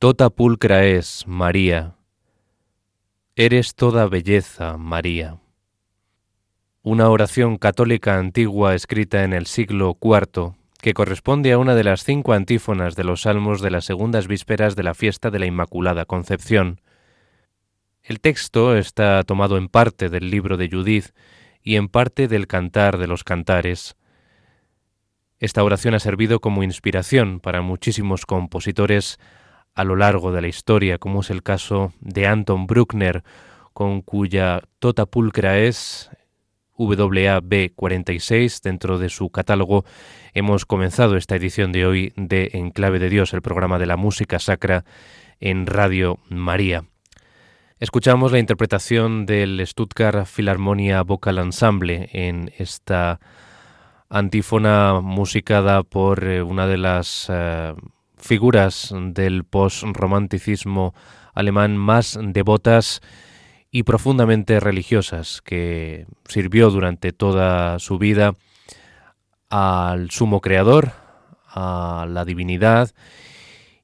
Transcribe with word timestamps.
Tota 0.00 0.30
pulcra 0.30 0.86
es, 0.86 1.26
María. 1.26 1.94
Eres 3.36 3.74
toda 3.74 4.06
belleza, 4.06 4.78
María. 4.78 5.42
Una 6.80 7.10
oración 7.10 7.58
católica 7.58 8.16
antigua 8.16 8.74
escrita 8.74 9.24
en 9.24 9.34
el 9.34 9.44
siglo 9.44 9.98
IV 10.00 10.54
que 10.80 10.94
corresponde 10.94 11.52
a 11.52 11.58
una 11.58 11.74
de 11.74 11.84
las 11.84 12.02
cinco 12.02 12.32
antífonas 12.32 12.96
de 12.96 13.04
los 13.04 13.20
salmos 13.20 13.60
de 13.60 13.70
las 13.72 13.84
segundas 13.84 14.26
vísperas 14.26 14.74
de 14.74 14.84
la 14.84 14.94
fiesta 14.94 15.30
de 15.30 15.38
la 15.38 15.44
Inmaculada 15.44 16.06
Concepción. 16.06 16.80
El 18.02 18.20
texto 18.20 18.78
está 18.78 19.22
tomado 19.24 19.58
en 19.58 19.68
parte 19.68 20.08
del 20.08 20.30
libro 20.30 20.56
de 20.56 20.70
Judith 20.70 21.10
y 21.62 21.76
en 21.76 21.88
parte 21.88 22.26
del 22.26 22.46
Cantar 22.46 22.96
de 22.96 23.06
los 23.06 23.22
Cantares. 23.22 23.96
Esta 25.38 25.62
oración 25.62 25.92
ha 25.92 26.00
servido 26.00 26.40
como 26.40 26.62
inspiración 26.62 27.38
para 27.38 27.60
muchísimos 27.60 28.24
compositores 28.24 29.18
a 29.74 29.84
lo 29.84 29.96
largo 29.96 30.32
de 30.32 30.42
la 30.42 30.48
historia, 30.48 30.98
como 30.98 31.20
es 31.20 31.30
el 31.30 31.42
caso 31.42 31.92
de 32.00 32.26
Anton 32.26 32.66
Bruckner, 32.66 33.22
con 33.72 34.02
cuya 34.02 34.62
Tota 34.78 35.06
Pulcra 35.06 35.58
es 35.58 36.10
WAB 36.76 37.74
46 37.74 38.62
dentro 38.62 38.98
de 38.98 39.08
su 39.08 39.30
catálogo. 39.30 39.84
Hemos 40.32 40.64
comenzado 40.64 41.16
esta 41.16 41.36
edición 41.36 41.72
de 41.72 41.86
hoy 41.86 42.12
de 42.16 42.50
Enclave 42.54 42.98
de 42.98 43.10
Dios, 43.10 43.34
el 43.34 43.42
programa 43.42 43.78
de 43.78 43.86
la 43.86 43.96
música 43.96 44.38
sacra 44.38 44.84
en 45.40 45.66
Radio 45.66 46.18
María. 46.28 46.84
Escuchamos 47.78 48.32
la 48.32 48.38
interpretación 48.38 49.24
del 49.24 49.66
Stuttgart 49.66 50.26
Philharmonia 50.26 51.02
Vocal 51.02 51.38
Ensemble 51.38 52.10
en 52.12 52.52
esta 52.58 53.20
antífona 54.10 55.00
musicada 55.00 55.82
por 55.82 56.24
eh, 56.24 56.42
una 56.42 56.66
de 56.66 56.76
las 56.76 57.28
eh, 57.30 57.72
figuras 58.20 58.94
del 58.94 59.44
post-romanticismo 59.44 60.94
alemán 61.34 61.76
más 61.76 62.18
devotas 62.20 63.00
y 63.70 63.84
profundamente 63.84 64.60
religiosas, 64.60 65.40
que 65.42 66.06
sirvió 66.26 66.70
durante 66.70 67.12
toda 67.12 67.78
su 67.78 67.98
vida 67.98 68.34
al 69.48 70.10
sumo 70.10 70.40
creador, 70.40 70.92
a 71.46 72.06
la 72.08 72.24
divinidad, 72.24 72.90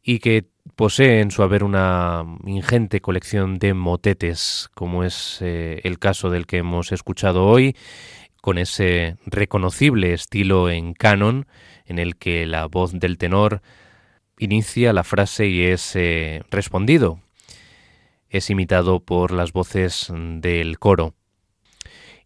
y 0.02 0.18
que 0.18 0.46
posee 0.76 1.20
en 1.20 1.30
su 1.30 1.42
haber 1.42 1.64
una 1.64 2.24
ingente 2.44 3.00
colección 3.00 3.58
de 3.58 3.74
motetes, 3.74 4.68
como 4.74 5.04
es 5.04 5.38
eh, 5.40 5.80
el 5.84 5.98
caso 5.98 6.30
del 6.30 6.46
que 6.46 6.58
hemos 6.58 6.92
escuchado 6.92 7.46
hoy, 7.46 7.76
con 8.40 8.58
ese 8.58 9.16
reconocible 9.26 10.12
estilo 10.12 10.70
en 10.70 10.94
canon, 10.94 11.46
en 11.84 11.98
el 11.98 12.16
que 12.16 12.46
la 12.46 12.66
voz 12.66 12.92
del 12.92 13.18
tenor 13.18 13.62
inicia 14.38 14.92
la 14.92 15.04
frase 15.04 15.46
y 15.46 15.64
es 15.64 15.96
eh, 15.96 16.42
respondido. 16.50 17.20
Es 18.28 18.50
imitado 18.50 19.00
por 19.00 19.32
las 19.32 19.52
voces 19.52 20.12
del 20.12 20.78
coro. 20.78 21.14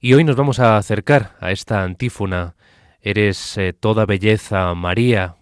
Y 0.00 0.14
hoy 0.14 0.24
nos 0.24 0.36
vamos 0.36 0.58
a 0.58 0.76
acercar 0.76 1.36
a 1.40 1.52
esta 1.52 1.82
antífona, 1.82 2.56
Eres 3.02 3.56
eh, 3.56 3.72
toda 3.72 4.04
belleza 4.04 4.74
María, 4.74 5.36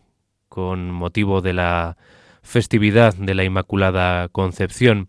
con 0.49 0.93
motivo 0.93 1.41
de 1.41 1.53
la 1.53 1.97
festividad 2.43 3.15
de 3.15 3.35
la 3.35 3.43
Inmaculada 3.43 4.29
Concepción. 4.29 5.09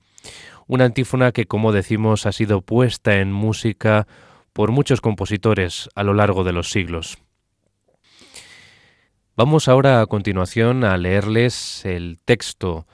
Una 0.65 0.85
antífona 0.85 1.31
que, 1.31 1.45
como 1.45 1.71
decimos, 1.71 2.25
ha 2.25 2.31
sido 2.31 2.61
puesta 2.61 3.17
en 3.17 3.31
música 3.31 4.07
por 4.53 4.71
muchos 4.71 4.99
compositores 4.99 5.89
a 5.95 6.03
lo 6.03 6.13
largo 6.13 6.43
de 6.43 6.53
los 6.53 6.71
siglos. 6.71 7.19
Vamos 9.39 9.69
ahora 9.69 10.01
a 10.01 10.05
continuación 10.05 10.83
a 10.83 10.97
leerles 10.97 11.85
el 11.85 12.19
texto 12.25 12.85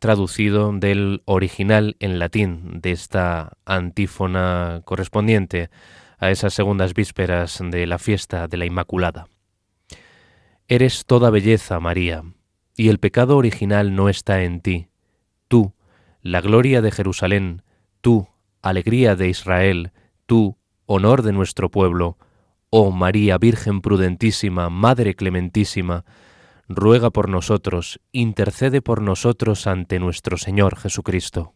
traducido 0.00 0.72
del 0.72 1.22
original 1.24 1.94
en 2.00 2.18
latín 2.18 2.80
de 2.80 2.90
esta 2.90 3.52
antífona 3.64 4.82
correspondiente 4.84 5.70
a 6.18 6.32
esas 6.32 6.52
segundas 6.52 6.94
vísperas 6.94 7.60
de 7.62 7.86
la 7.86 8.00
fiesta 8.00 8.48
de 8.48 8.56
la 8.56 8.64
Inmaculada. 8.64 9.28
Eres 10.66 11.06
toda 11.06 11.30
belleza, 11.30 11.78
María, 11.78 12.24
y 12.74 12.88
el 12.88 12.98
pecado 12.98 13.36
original 13.36 13.94
no 13.94 14.08
está 14.08 14.42
en 14.42 14.60
ti. 14.60 14.88
Tú, 15.46 15.74
la 16.22 16.40
gloria 16.40 16.82
de 16.82 16.90
Jerusalén, 16.90 17.62
tú, 18.00 18.26
alegría 18.62 19.14
de 19.14 19.28
Israel, 19.28 19.92
tú, 20.26 20.56
honor 20.86 21.22
de 21.22 21.30
nuestro 21.30 21.70
pueblo, 21.70 22.18
Oh 22.72 22.92
María 22.92 23.36
Virgen 23.36 23.80
prudentísima, 23.80 24.70
Madre 24.70 25.16
clementísima, 25.16 26.04
ruega 26.68 27.10
por 27.10 27.28
nosotros, 27.28 28.00
intercede 28.12 28.80
por 28.80 29.02
nosotros 29.02 29.66
ante 29.66 29.98
nuestro 29.98 30.36
Señor 30.38 30.76
Jesucristo. 30.76 31.52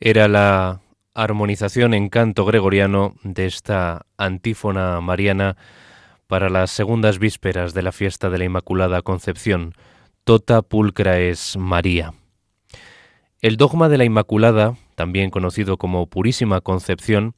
Era 0.00 0.28
la 0.28 0.80
armonización 1.12 1.92
en 1.92 2.08
canto 2.08 2.46
gregoriano 2.46 3.14
de 3.22 3.44
esta 3.44 4.06
antífona 4.16 5.00
mariana 5.02 5.58
para 6.26 6.48
las 6.48 6.70
segundas 6.70 7.18
vísperas 7.18 7.74
de 7.74 7.82
la 7.82 7.92
fiesta 7.92 8.30
de 8.30 8.38
la 8.38 8.44
Inmaculada 8.44 9.02
Concepción. 9.02 9.74
Tota 10.24 10.62
pulcra 10.62 11.18
es 11.18 11.56
María. 11.58 12.14
El 13.42 13.58
dogma 13.58 13.88
de 13.90 13.98
la 13.98 14.04
Inmaculada, 14.04 14.76
también 14.94 15.30
conocido 15.30 15.76
como 15.76 16.06
Purísima 16.06 16.62
Concepción, 16.62 17.34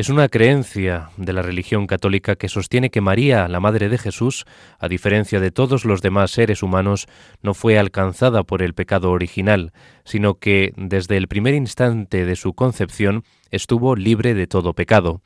es 0.00 0.08
una 0.08 0.30
creencia 0.30 1.10
de 1.18 1.34
la 1.34 1.42
religión 1.42 1.86
católica 1.86 2.34
que 2.34 2.48
sostiene 2.48 2.88
que 2.88 3.02
María, 3.02 3.46
la 3.48 3.60
Madre 3.60 3.90
de 3.90 3.98
Jesús, 3.98 4.46
a 4.78 4.88
diferencia 4.88 5.40
de 5.40 5.50
todos 5.50 5.84
los 5.84 6.00
demás 6.00 6.30
seres 6.30 6.62
humanos, 6.62 7.06
no 7.42 7.52
fue 7.52 7.78
alcanzada 7.78 8.42
por 8.42 8.62
el 8.62 8.72
pecado 8.72 9.10
original, 9.10 9.74
sino 10.04 10.36
que 10.36 10.72
desde 10.78 11.18
el 11.18 11.28
primer 11.28 11.52
instante 11.52 12.24
de 12.24 12.34
su 12.34 12.54
concepción 12.54 13.24
estuvo 13.50 13.94
libre 13.94 14.32
de 14.32 14.46
todo 14.46 14.72
pecado. 14.72 15.20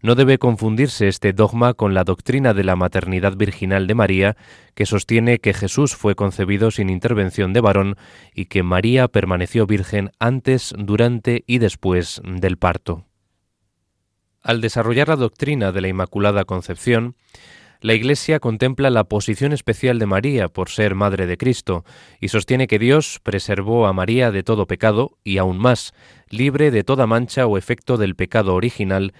No 0.00 0.14
debe 0.14 0.38
confundirse 0.38 1.06
este 1.06 1.34
dogma 1.34 1.74
con 1.74 1.92
la 1.92 2.04
doctrina 2.04 2.54
de 2.54 2.64
la 2.64 2.76
maternidad 2.76 3.36
virginal 3.36 3.86
de 3.86 3.94
María, 3.94 4.36
que 4.74 4.86
sostiene 4.86 5.38
que 5.38 5.52
Jesús 5.52 5.94
fue 5.94 6.14
concebido 6.14 6.70
sin 6.70 6.88
intervención 6.88 7.52
de 7.52 7.60
varón 7.60 7.96
y 8.34 8.46
que 8.46 8.62
María 8.62 9.06
permaneció 9.08 9.66
virgen 9.66 10.12
antes, 10.18 10.72
durante 10.78 11.44
y 11.46 11.58
después 11.58 12.22
del 12.24 12.56
parto. 12.56 13.07
Al 14.48 14.62
desarrollar 14.62 15.08
la 15.08 15.16
doctrina 15.16 15.72
de 15.72 15.82
la 15.82 15.88
Inmaculada 15.88 16.46
Concepción, 16.46 17.16
la 17.82 17.92
Iglesia 17.92 18.40
contempla 18.40 18.88
la 18.88 19.04
posición 19.04 19.52
especial 19.52 19.98
de 19.98 20.06
María 20.06 20.48
por 20.48 20.70
ser 20.70 20.94
Madre 20.94 21.26
de 21.26 21.36
Cristo 21.36 21.84
y 22.18 22.28
sostiene 22.28 22.66
que 22.66 22.78
Dios 22.78 23.20
preservó 23.22 23.86
a 23.86 23.92
María 23.92 24.30
de 24.30 24.42
todo 24.42 24.66
pecado 24.66 25.18
y 25.22 25.36
aún 25.36 25.58
más, 25.58 25.92
libre 26.30 26.70
de 26.70 26.82
toda 26.82 27.06
mancha 27.06 27.46
o 27.46 27.58
efecto 27.58 27.98
del 27.98 28.16
pecado 28.16 28.54
original 28.54 29.12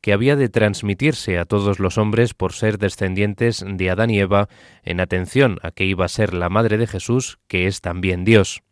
que 0.00 0.12
había 0.12 0.36
de 0.36 0.48
transmitirse 0.48 1.38
a 1.38 1.44
todos 1.44 1.80
los 1.80 1.98
hombres 1.98 2.32
por 2.32 2.52
ser 2.52 2.78
descendientes 2.78 3.64
de 3.66 3.90
Adán 3.90 4.10
y 4.10 4.20
Eva, 4.20 4.48
en 4.84 5.00
atención 5.00 5.58
a 5.64 5.72
que 5.72 5.86
iba 5.86 6.04
a 6.04 6.08
ser 6.08 6.34
la 6.34 6.50
Madre 6.50 6.78
de 6.78 6.86
Jesús, 6.86 7.40
que 7.48 7.66
es 7.66 7.80
también 7.80 8.24
Dios. 8.24 8.62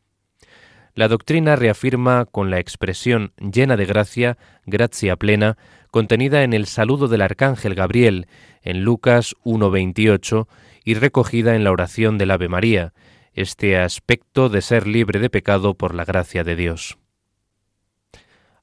La 0.96 1.08
doctrina 1.08 1.56
reafirma 1.56 2.24
con 2.24 2.50
la 2.50 2.58
expresión 2.58 3.34
llena 3.36 3.76
de 3.76 3.84
gracia, 3.84 4.38
gracia 4.64 5.16
plena, 5.16 5.58
contenida 5.90 6.42
en 6.42 6.54
el 6.54 6.64
saludo 6.64 7.06
del 7.06 7.20
arcángel 7.20 7.74
Gabriel 7.74 8.28
en 8.62 8.82
Lucas 8.82 9.34
1.28 9.44 10.48
y 10.84 10.94
recogida 10.94 11.54
en 11.54 11.64
la 11.64 11.70
oración 11.70 12.16
del 12.16 12.30
Ave 12.30 12.48
María, 12.48 12.94
este 13.34 13.76
aspecto 13.76 14.48
de 14.48 14.62
ser 14.62 14.86
libre 14.86 15.20
de 15.20 15.28
pecado 15.28 15.74
por 15.74 15.94
la 15.94 16.06
gracia 16.06 16.44
de 16.44 16.56
Dios. 16.56 16.96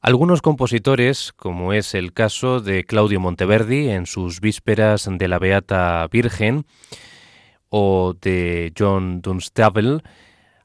Algunos 0.02 0.42
compositores, 0.42 1.34
como 1.34 1.72
es 1.72 1.94
el 1.94 2.14
caso 2.14 2.62
de 2.62 2.84
Claudio 2.84 3.20
Monteverdi 3.20 3.92
en 3.92 4.08
sus 4.08 4.42
Vísperas 4.42 5.08
de 5.08 5.28
la 5.28 5.38
Beata 5.38 6.08
Virgen, 6.12 6.66
o 7.70 8.16
de 8.20 8.74
John 8.76 9.22
Dunstable, 9.22 10.00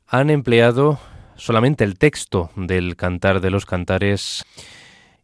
han 0.06 0.30
empleado 0.30 0.98
solamente 1.38 1.84
el 1.84 1.98
texto 1.98 2.50
del 2.56 2.96
Cantar 2.96 3.40
de 3.40 3.50
los 3.50 3.64
Cantares 3.64 4.44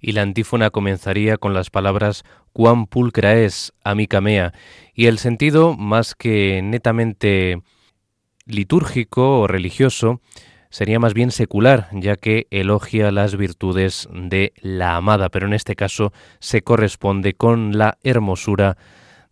y 0.01 0.13
la 0.13 0.23
antífona 0.23 0.71
comenzaría 0.71 1.37
con 1.37 1.53
las 1.53 1.71
palabras 1.71 2.25
cuán 2.53 2.87
pulcra 2.87 3.35
es, 3.35 3.73
amica 3.83 4.21
mea, 4.21 4.53
y 4.95 5.07
el 5.07 5.19
sentido, 5.19 5.75
más 5.77 6.15
que 6.15 6.63
netamente 6.63 7.61
litúrgico 8.47 9.41
o 9.41 9.47
religioso, 9.47 10.21
sería 10.71 11.01
más 11.01 11.15
bien 11.15 11.31
secular, 11.31 11.89
ya 11.93 12.17
que 12.17 12.47
elogia 12.51 13.11
las 13.13 13.37
virtudes 13.37 14.09
de 14.13 14.53
la 14.61 14.97
amada, 14.97 15.31
pero 15.31 15.47
en 15.47 15.55
este 15.55 15.75
caso 15.75 16.13
se 16.39 16.63
corresponde 16.63 17.35
con 17.35 17.77
la 17.77 17.99
hermosura 18.03 18.77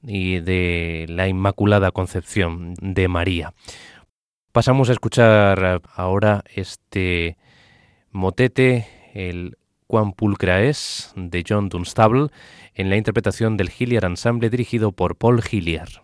y 0.04 0.40
de 0.40 1.06
la 1.08 1.28
Inmaculada 1.28 1.90
Concepción 1.90 2.74
de 2.80 3.08
María. 3.08 3.52
Pasamos 4.52 4.90
a 4.90 4.92
escuchar 4.92 5.80
ahora 5.94 6.44
este 6.54 7.38
motete, 8.10 8.86
el 9.14 9.56
Cuán 9.86 10.12
pulcra 10.12 10.60
es, 10.60 11.10
de 11.16 11.42
John 11.48 11.70
Dunstable, 11.70 12.28
en 12.74 12.90
la 12.90 12.98
interpretación 12.98 13.56
del 13.56 13.72
Hilliard 13.76 14.04
Ensemble 14.04 14.50
dirigido 14.50 14.92
por 14.92 15.16
Paul 15.16 15.42
Hilliard. 15.50 16.01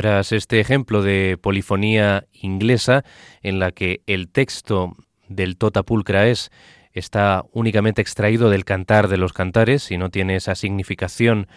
Tras 0.00 0.32
este 0.32 0.60
ejemplo 0.60 1.02
de 1.02 1.36
polifonía 1.38 2.24
inglesa, 2.32 3.04
en 3.42 3.58
la 3.58 3.70
que 3.70 4.00
el 4.06 4.30
texto 4.30 4.96
del 5.28 5.58
Tota 5.58 5.82
Pulcra 5.82 6.26
es 6.26 6.50
está 6.94 7.44
únicamente 7.52 8.00
extraído 8.00 8.48
del 8.48 8.64
cantar 8.64 9.08
de 9.08 9.18
los 9.18 9.34
cantares 9.34 9.90
y 9.90 9.98
no 9.98 10.08
tiene 10.08 10.36
esa 10.36 10.54
significación 10.54 11.48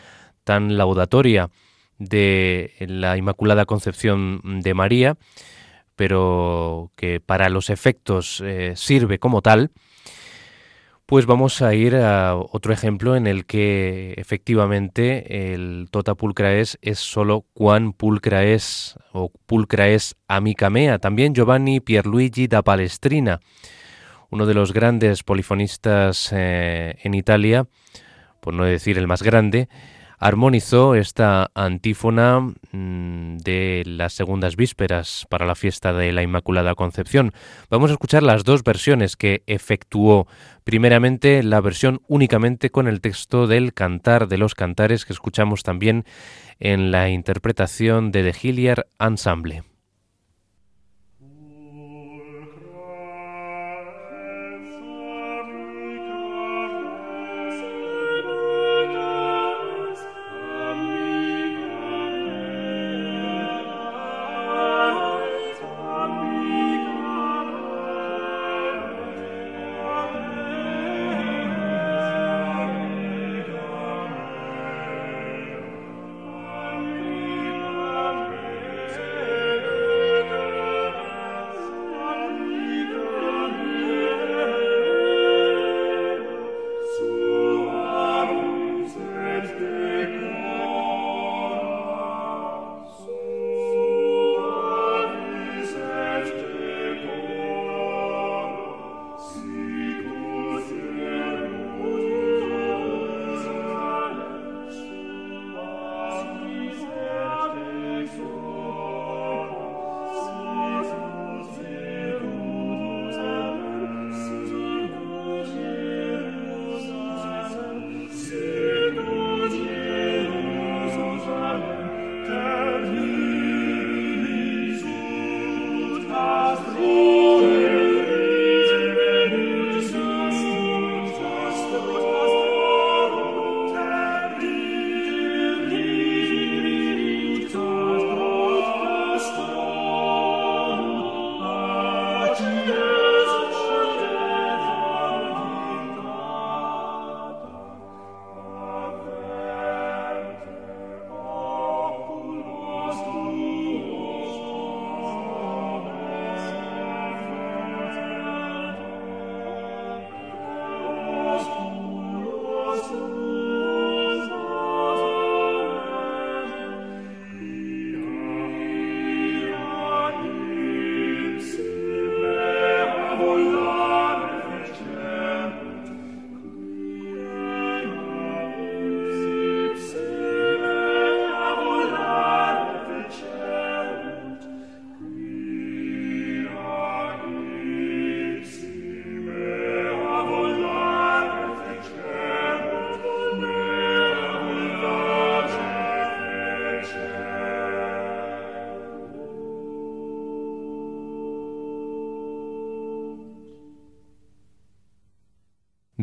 tan 0.43 0.75
laudatoria 0.75 1.51
de 1.99 2.73
la 2.81 3.15
Inmaculada 3.15 3.63
Concepción 3.63 4.41
de 4.59 4.73
María, 4.73 5.15
pero 5.95 6.91
que 6.97 7.21
para 7.21 7.47
los 7.47 7.69
efectos 7.69 8.41
eh, 8.45 8.73
sirve 8.75 9.19
como 9.19 9.41
tal, 9.41 9.71
Pues 11.05 11.25
vamos 11.25 11.61
a 11.61 11.73
ir 11.73 11.97
a 11.97 12.33
otro 12.35 12.71
ejemplo 12.71 13.17
en 13.17 13.27
el 13.27 13.45
que 13.45 14.13
efectivamente 14.15 15.53
el 15.53 15.89
tota 15.91 16.15
pulcra 16.15 16.53
es 16.53 16.77
solo 16.93 17.45
quan 17.53 17.91
pulcra 17.91 18.45
es 18.45 18.97
o 19.11 19.29
pulcra 19.45 19.89
es 19.89 20.15
amica 20.29 20.69
mea. 20.69 20.99
También 20.99 21.35
Giovanni 21.35 21.81
Pierluigi 21.81 22.47
da 22.47 22.61
Palestrina, 22.61 23.41
uno 24.29 24.45
de 24.45 24.53
los 24.53 24.71
grandes 24.71 25.23
polifonistas 25.23 26.29
eh, 26.31 26.95
en 27.03 27.15
Italia, 27.15 27.67
por 28.39 28.53
no 28.53 28.63
decir 28.63 28.97
el 28.97 29.05
más 29.05 29.23
grande, 29.23 29.67
armonizó 30.19 30.95
esta 30.95 31.51
antífona 31.55 32.39
mm, 32.71 33.37
de 33.37 33.83
las 33.85 34.13
segundas 34.13 34.55
vísperas 34.55 35.25
para 35.29 35.45
la 35.45 35.55
fiesta 35.55 35.93
de 35.93 36.11
la 36.11 36.23
Inmaculada 36.23 36.75
Concepción. 36.75 37.33
Vamos 37.69 37.89
a 37.89 37.93
escuchar 37.93 38.23
las 38.23 38.43
dos 38.43 38.63
versiones 38.63 39.15
que 39.15 39.43
efectuó. 39.47 40.27
Primeramente, 40.63 41.43
la 41.43 41.61
versión 41.61 42.01
únicamente 42.07 42.69
con 42.69 42.87
el 42.87 43.01
texto 43.01 43.47
del 43.47 43.73
Cantar 43.73 44.27
de 44.27 44.37
los 44.37 44.55
Cantares 44.55 45.05
que 45.05 45.13
escuchamos 45.13 45.63
también 45.63 46.05
en 46.59 46.91
la 46.91 47.09
interpretación 47.09 48.11
de 48.11 48.31
The 48.31 48.47
Hilliard 48.47 48.85
Ensemble. 48.99 49.63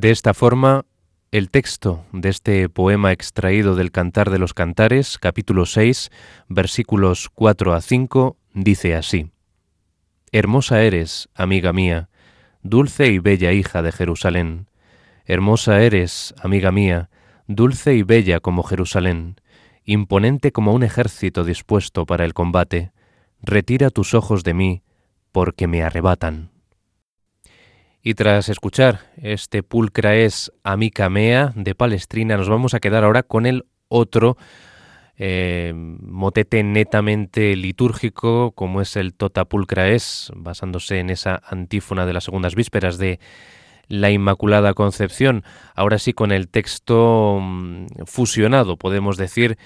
De 0.01 0.11
esta 0.11 0.33
forma, 0.33 0.87
el 1.31 1.51
texto 1.51 2.07
de 2.11 2.31
este 2.31 2.71
poema 2.71 3.13
extraído 3.13 3.75
del 3.75 3.93
Cantar 3.93 4.31
de 4.31 4.39
los 4.39 4.55
Cantares, 4.55 5.19
capítulo 5.19 5.67
6, 5.67 6.11
versículos 6.49 7.29
4 7.35 7.75
a 7.75 7.83
5, 7.83 8.39
dice 8.55 8.95
así. 8.95 9.31
Hermosa 10.33 10.81
eres, 10.81 11.29
amiga 11.35 11.75
mía, 11.75 12.09
dulce 12.63 13.09
y 13.09 13.19
bella 13.19 13.53
hija 13.53 13.83
de 13.83 13.93
Jerusalén. 13.93 14.69
Hermosa 15.27 15.83
eres, 15.83 16.35
amiga 16.43 16.73
mía, 16.73 17.11
dulce 17.47 17.95
y 17.95 18.03
bella 18.03 18.41
como 18.41 18.63
Jerusalén, 18.63 19.39
imponente 19.85 20.51
como 20.51 20.73
un 20.73 20.83
ejército 20.83 21.45
dispuesto 21.45 22.07
para 22.07 22.25
el 22.25 22.33
combate. 22.33 22.93
Retira 23.43 23.91
tus 23.91 24.15
ojos 24.15 24.45
de 24.45 24.55
mí, 24.55 24.83
porque 25.31 25.67
me 25.67 25.83
arrebatan. 25.83 26.50
Y 28.03 28.15
tras 28.15 28.49
escuchar 28.49 29.01
este 29.19 29.63
pulcra 29.63 30.17
es 30.17 30.51
Amica 30.65 31.11
Mea 31.11 31.53
de 31.55 31.75
Palestrina, 31.75 32.39
nos 32.39 32.49
vamos 32.49 32.73
a 32.73 32.81
quedar 32.81 33.05
ahora 33.05 33.23
con 33.23 33.45
el 33.45 33.67
otro 33.89 34.39
eh, 35.19 35.73
motete 35.75 36.63
netamente 36.63 37.55
litúrgico, 37.57 38.53
como 38.53 38.81
es 38.81 38.97
el 38.97 39.13
Tota 39.13 39.45
Pulcra 39.45 39.89
es, 39.89 40.33
basándose 40.35 40.99
en 40.99 41.11
esa 41.11 41.43
antífona 41.47 42.07
de 42.07 42.15
las 42.15 42.25
segundas 42.25 42.55
vísperas 42.55 42.97
de 42.97 43.21
la 43.87 44.11
Inmaculada 44.11 44.73
Concepción. 44.73 45.45
Ahora 45.75 45.99
sí, 45.99 46.15
con 46.15 46.33
el 46.33 46.49
texto 46.49 47.39
mm, 47.39 47.87
fusionado, 48.07 48.79
podemos 48.79 49.19
decir, 49.19 49.59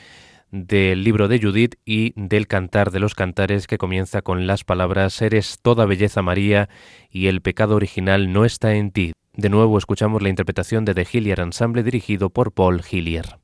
del 0.54 1.02
libro 1.02 1.26
de 1.26 1.40
Judith 1.40 1.74
y 1.84 2.12
del 2.14 2.46
Cantar 2.46 2.92
de 2.92 3.00
los 3.00 3.16
Cantares 3.16 3.66
que 3.66 3.76
comienza 3.76 4.22
con 4.22 4.46
las 4.46 4.62
palabras 4.62 5.20
Eres 5.20 5.58
toda 5.60 5.84
belleza 5.84 6.22
María 6.22 6.68
y 7.10 7.26
el 7.26 7.42
pecado 7.42 7.74
original 7.74 8.32
no 8.32 8.44
está 8.44 8.74
en 8.74 8.92
ti. 8.92 9.14
De 9.32 9.48
nuevo 9.48 9.76
escuchamos 9.78 10.22
la 10.22 10.28
interpretación 10.28 10.84
de 10.84 10.94
The 10.94 11.08
Hillier 11.12 11.40
Ensemble 11.40 11.82
dirigido 11.82 12.30
por 12.30 12.52
Paul 12.52 12.82
Hillier. 12.88 13.43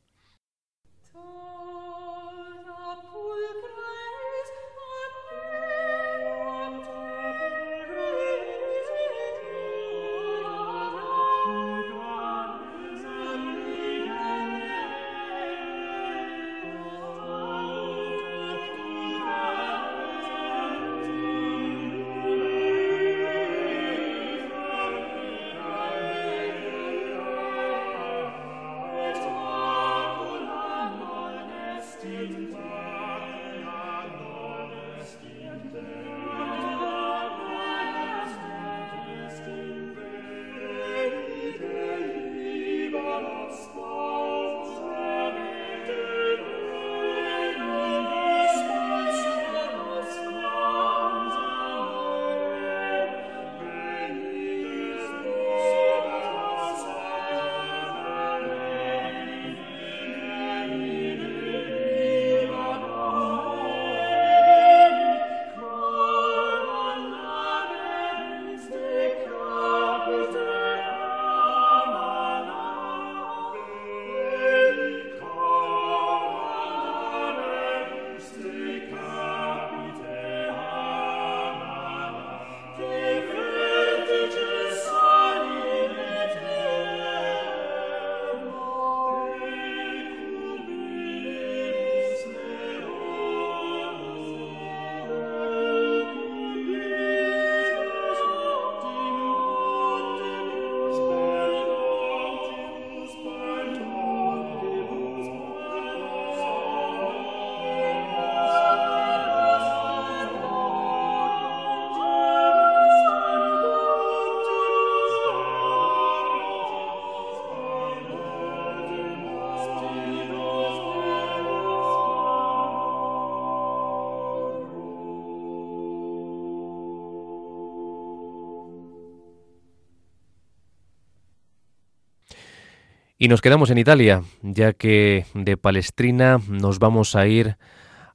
Y 133.22 133.28
nos 133.28 133.42
quedamos 133.42 133.68
en 133.68 133.76
Italia, 133.76 134.22
ya 134.40 134.72
que 134.72 135.26
de 135.34 135.58
Palestrina 135.58 136.40
nos 136.48 136.78
vamos 136.78 137.14
a 137.14 137.26
ir 137.26 137.58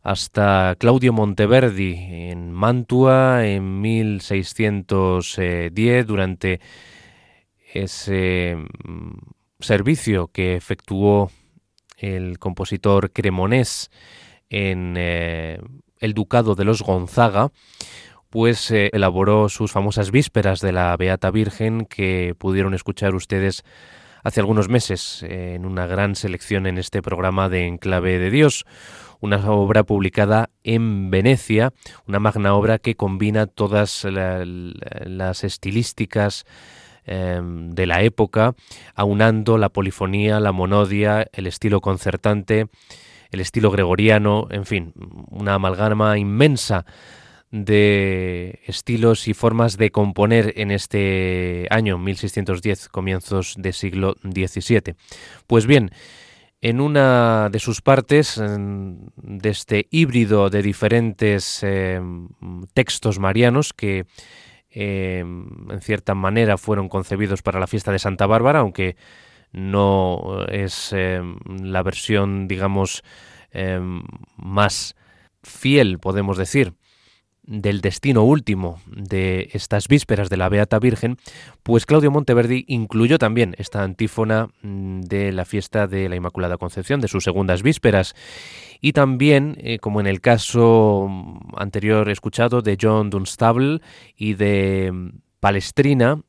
hasta 0.02 0.76
Claudio 0.80 1.14
Monteverdi 1.14 1.94
en 2.32 2.52
Mantua 2.52 3.46
en 3.46 3.82
1610 3.82 6.08
durante 6.08 6.60
ese 7.72 8.56
mm, 8.56 9.18
servicio 9.60 10.30
que 10.30 10.56
efectuó 10.56 11.30
el 11.98 12.40
compositor 12.40 13.12
cremonés 13.12 13.92
en 14.50 14.96
eh, 14.98 15.60
el 16.00 16.16
ducado 16.16 16.56
de 16.56 16.66
los 16.66 16.82
Gonzaga, 16.82 17.52
pues 18.32 18.72
eh, 18.72 18.90
elaboró 18.92 19.50
sus 19.50 19.72
famosas 19.72 20.10
vísperas 20.10 20.62
de 20.62 20.72
la 20.72 20.98
Beata 20.98 21.30
Virgen 21.30 21.86
que 21.86 22.34
pudieron 22.40 22.74
escuchar 22.74 23.14
ustedes 23.14 23.64
hace 24.26 24.40
algunos 24.40 24.70
meses 24.70 25.24
en 25.30 25.68
una 25.68 25.86
gran 25.86 26.16
selección 26.16 26.66
en 26.66 26.80
este 26.80 27.04
programa 27.04 27.48
de 27.48 27.68
Enclave 27.68 28.18
de 28.18 28.32
Dios, 28.32 28.66
una 29.20 29.38
obra 29.52 29.84
publicada 29.84 30.50
en 30.64 31.12
Venecia, 31.12 31.74
una 32.08 32.20
magna 32.20 32.56
obra 32.56 32.80
que 32.80 32.96
combina 32.96 33.46
todas 33.46 34.04
las 34.04 35.44
estilísticas 35.44 36.46
em, 37.06 37.70
de 37.70 37.86
la 37.86 38.02
época, 38.02 38.56
aunando 38.96 39.60
la 39.60 39.70
polifonía, 39.70 40.40
la 40.40 40.52
monodia, 40.52 41.28
el 41.32 41.46
estilo 41.46 41.80
concertante, 41.80 42.66
el 43.30 43.40
estilo 43.42 43.70
gregoriano, 43.70 44.48
en 44.50 44.66
fin, 44.66 44.94
una 45.30 45.54
amalgama 45.54 46.18
inmensa 46.18 46.88
de 47.64 48.60
estilos 48.66 49.30
y 49.30 49.34
formas 49.34 49.78
de 49.78 49.90
componer 49.90 50.54
en 50.58 50.72
este 50.72 51.68
año 51.70 51.98
1610, 51.98 52.90
comienzos 52.90 53.56
del 53.58 53.74
siglo 53.74 54.16
XVII. 54.24 54.96
Pues 55.48 55.66
bien, 55.66 55.92
en 56.60 56.82
una 56.82 57.50
de 57.50 57.60
sus 57.60 57.82
partes, 57.82 58.42
de 58.42 59.50
este 59.50 59.88
híbrido 59.90 60.50
de 60.50 60.62
diferentes 60.62 61.62
eh, 61.64 62.02
textos 62.74 63.20
marianos 63.20 63.72
que 63.72 64.06
eh, 64.70 65.20
en 65.20 65.82
cierta 65.82 66.14
manera 66.14 66.58
fueron 66.58 66.90
concebidos 66.90 67.42
para 67.42 67.62
la 67.62 67.68
fiesta 67.68 67.94
de 67.94 68.00
Santa 68.00 68.26
Bárbara, 68.26 68.60
aunque 68.60 68.98
no 69.54 70.46
es 70.50 70.92
eh, 70.92 71.22
la 71.64 71.84
versión, 71.84 72.50
digamos, 72.50 73.02
más 74.36 74.98
fiel, 75.42 76.00
podemos 76.00 76.38
decir, 76.38 76.74
del 77.48 77.82
destino 77.82 78.24
último 78.24 78.80
de 78.88 79.50
estas 79.54 79.88
vísperas 79.88 80.30
de 80.30 80.38
la 80.38 80.50
Beata 80.50 80.80
Virgen, 80.80 81.18
pues 81.64 81.86
Claudio 81.86 82.12
Monteverdi 82.12 82.66
incluyó 82.68 83.18
también 83.18 83.56
esta 83.58 83.84
antífona 83.84 84.50
mm, 84.62 85.02
de 85.02 85.32
la 85.32 85.46
fiesta 85.46 85.88
de 85.88 86.10
la 86.10 86.16
Inmaculada 86.16 86.58
Concepción, 86.58 87.02
de 87.02 87.08
sus 87.08 87.24
segundas 87.24 87.62
vísperas, 87.64 88.16
y 88.82 88.94
también, 88.94 89.58
eh, 89.60 89.80
como 89.80 90.00
en 90.00 90.08
el 90.08 90.22
caso 90.22 91.08
mm, 91.10 91.56
anterior 91.58 92.10
escuchado 92.10 92.62
de 92.62 92.78
John 92.82 93.10
Dunstable 93.10 93.82
y 94.16 94.34
de 94.34 94.92
mm, 94.92 95.10
Palestrina, 95.40 96.22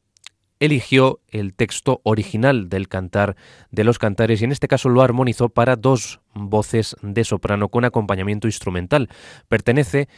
eligió 0.59 1.20
el 1.29 1.55
texto 1.55 2.00
original 2.05 2.68
del 2.68 2.88
cantar 2.88 3.37
de 3.70 3.85
los 3.85 3.98
cantares 3.98 4.40
y 4.40 4.44
en 4.44 4.52
este 4.52 4.68
caso 4.68 4.88
lo 4.88 5.02
armonizó 5.02 5.48
para 5.50 5.76
dos 5.76 6.20
voces 6.35 6.96
de 7.02 7.24
soprano 7.24 7.68
con 7.68 7.85
acompañamiento 7.85 8.48
instrumental. 8.48 9.09
Pertenece 9.48 10.09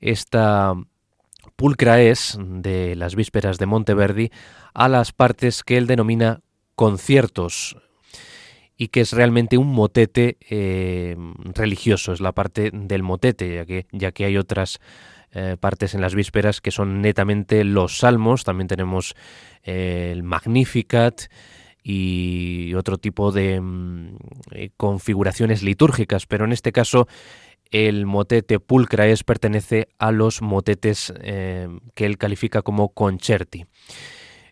esta 0.00 0.74
pulcra 1.56 2.00
es 2.00 2.38
de 2.40 2.96
las 2.96 3.14
vísperas 3.14 3.58
de 3.58 3.66
Monteverdi 3.66 4.30
a 4.74 4.88
las 4.88 5.12
partes 5.12 5.62
que 5.62 5.76
él 5.76 5.86
denomina 5.86 6.40
conciertos 6.74 7.76
y 8.76 8.88
que 8.88 9.02
es 9.02 9.12
realmente 9.12 9.58
un 9.58 9.70
motete 9.70 10.38
eh, 10.48 11.14
religioso, 11.54 12.14
es 12.14 12.20
la 12.20 12.32
parte 12.32 12.70
del 12.72 13.02
motete, 13.02 13.56
ya 13.56 13.66
que, 13.66 13.86
ya 13.92 14.10
que 14.12 14.24
hay 14.24 14.38
otras 14.38 14.80
eh, 15.32 15.58
partes 15.60 15.94
en 15.94 16.00
las 16.00 16.14
vísperas 16.14 16.62
que 16.62 16.70
son 16.70 17.02
netamente 17.02 17.62
los 17.62 17.98
salmos, 17.98 18.42
también 18.42 18.68
tenemos 18.68 19.14
eh, 19.64 20.08
el 20.12 20.22
Magnificat 20.22 21.24
y 21.82 22.72
otro 22.72 22.96
tipo 22.96 23.32
de 23.32 23.60
mm, 23.60 24.16
configuraciones 24.78 25.62
litúrgicas, 25.62 26.24
pero 26.24 26.46
en 26.46 26.52
este 26.52 26.72
caso 26.72 27.06
el 27.70 28.06
motete 28.06 28.60
pulcraes 28.60 29.24
pertenece 29.24 29.88
a 29.98 30.12
los 30.12 30.42
motetes 30.42 31.12
eh, 31.22 31.68
que 31.94 32.06
él 32.06 32.18
califica 32.18 32.62
como 32.62 32.90
concerti. 32.90 33.66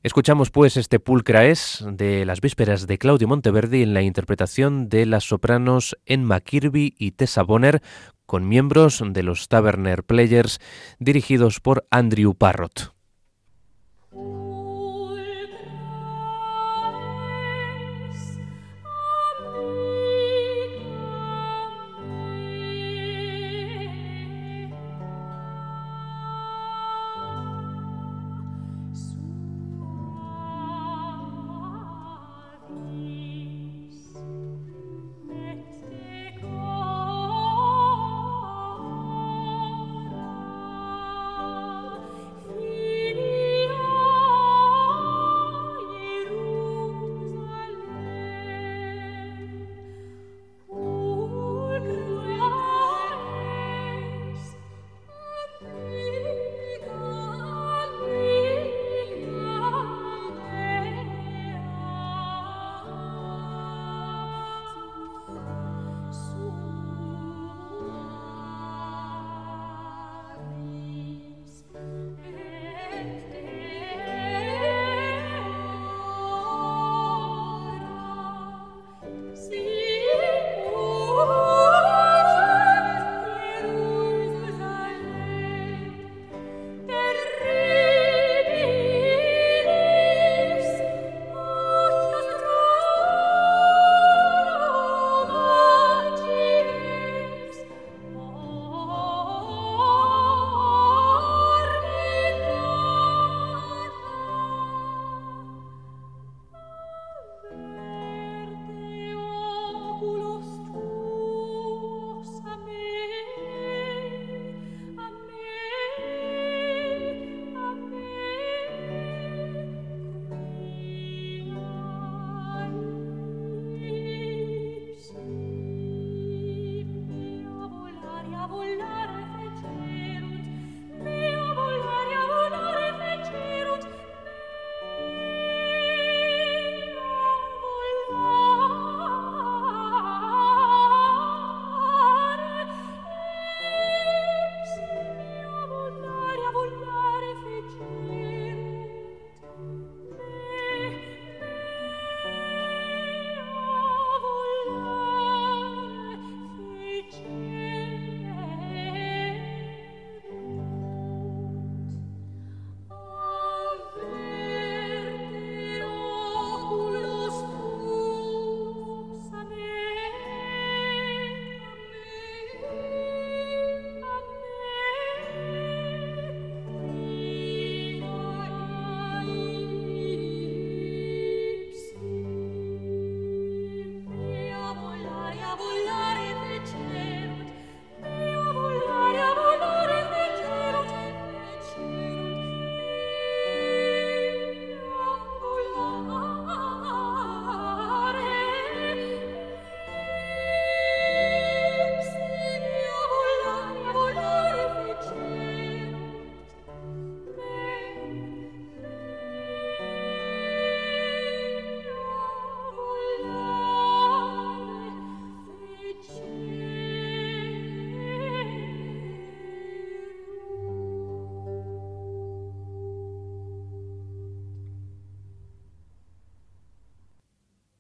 Escuchamos 0.02 0.50
pues 0.50 0.76
este 0.76 1.00
pulcraes 1.00 1.85
de 1.90 2.24
las 2.24 2.40
vísperas 2.40 2.87
de 2.87 2.98
Claudio 2.98 3.26
Monteverdi 3.26 3.83
en 3.83 3.94
la 3.94 4.02
interpretación 4.02 4.88
de 4.88 5.07
las 5.07 5.24
sopranos 5.24 5.98
Emma 6.07 6.40
Kirby 6.40 6.94
y 6.96 7.12
Tessa 7.12 7.42
Bonner 7.42 7.83
con 8.24 8.46
miembros 8.48 9.02
de 9.04 9.22
los 9.22 9.48
Taverner 9.48 10.04
Players 10.04 10.61
dirigidos 10.98 11.61
por 11.61 11.87
Andrew 11.90 12.35
Parrott. 12.35 12.97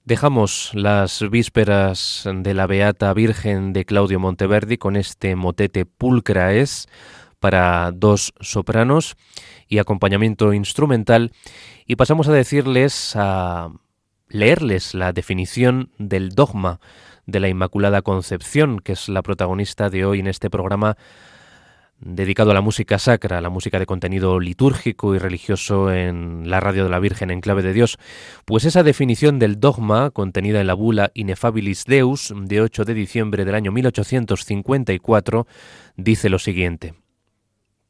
Dejamos 0.08 0.70
las 0.72 1.22
vísperas 1.28 2.26
de 2.32 2.54
la 2.54 2.66
Beata 2.66 3.12
Virgen 3.12 3.74
de 3.74 3.84
Claudio 3.84 4.18
Monteverdi 4.18 4.78
con 4.78 4.96
este 4.96 5.36
motete 5.36 5.84
Pulcra 5.84 6.54
es 6.54 6.88
para 7.40 7.92
dos 7.92 8.32
sopranos 8.40 9.16
y 9.68 9.76
acompañamiento 9.76 10.54
instrumental. 10.54 11.32
Y 11.84 11.96
pasamos 11.96 12.26
a 12.26 12.32
decirles 12.32 13.16
a 13.16 13.68
leerles 14.30 14.94
la 14.94 15.12
definición 15.12 15.90
del 15.98 16.30
dogma 16.30 16.80
de 17.26 17.40
la 17.40 17.50
Inmaculada 17.50 18.00
Concepción, 18.00 18.78
que 18.78 18.92
es 18.92 19.10
la 19.10 19.20
protagonista 19.20 19.90
de 19.90 20.06
hoy 20.06 20.20
en 20.20 20.26
este 20.28 20.48
programa 20.48 20.96
dedicado 22.00 22.52
a 22.52 22.54
la 22.54 22.60
música 22.60 22.98
sacra, 22.98 23.40
la 23.40 23.50
música 23.50 23.78
de 23.78 23.86
contenido 23.86 24.38
litúrgico 24.38 25.14
y 25.14 25.18
religioso 25.18 25.92
en 25.92 26.48
la 26.48 26.60
radio 26.60 26.84
de 26.84 26.90
la 26.90 27.00
Virgen 27.00 27.30
en 27.30 27.40
clave 27.40 27.62
de 27.62 27.72
Dios, 27.72 27.98
pues 28.44 28.64
esa 28.64 28.82
definición 28.82 29.38
del 29.38 29.58
dogma 29.58 30.10
contenida 30.10 30.60
en 30.60 30.66
la 30.66 30.74
bula 30.74 31.10
Ineffabilis 31.14 31.84
Deus 31.84 32.32
de 32.36 32.60
8 32.60 32.84
de 32.84 32.94
diciembre 32.94 33.44
del 33.44 33.54
año 33.54 33.72
1854 33.72 35.46
dice 35.96 36.28
lo 36.28 36.38
siguiente: 36.38 36.94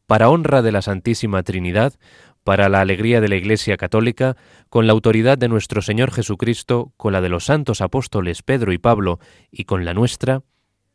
Para 0.06 0.30
honra 0.30 0.62
de 0.62 0.72
la 0.72 0.82
Santísima 0.82 1.42
Trinidad, 1.42 1.94
para 2.44 2.70
la 2.70 2.80
alegría 2.80 3.20
de 3.20 3.28
la 3.28 3.36
Iglesia 3.36 3.76
Católica, 3.76 4.36
con 4.70 4.86
la 4.86 4.94
autoridad 4.94 5.36
de 5.36 5.48
nuestro 5.48 5.82
Señor 5.82 6.12
Jesucristo, 6.12 6.92
con 6.96 7.12
la 7.12 7.20
de 7.20 7.28
los 7.28 7.44
santos 7.44 7.82
apóstoles 7.82 8.42
Pedro 8.42 8.72
y 8.72 8.78
Pablo 8.78 9.18
y 9.50 9.64
con 9.64 9.84
la 9.84 9.92
nuestra, 9.92 10.40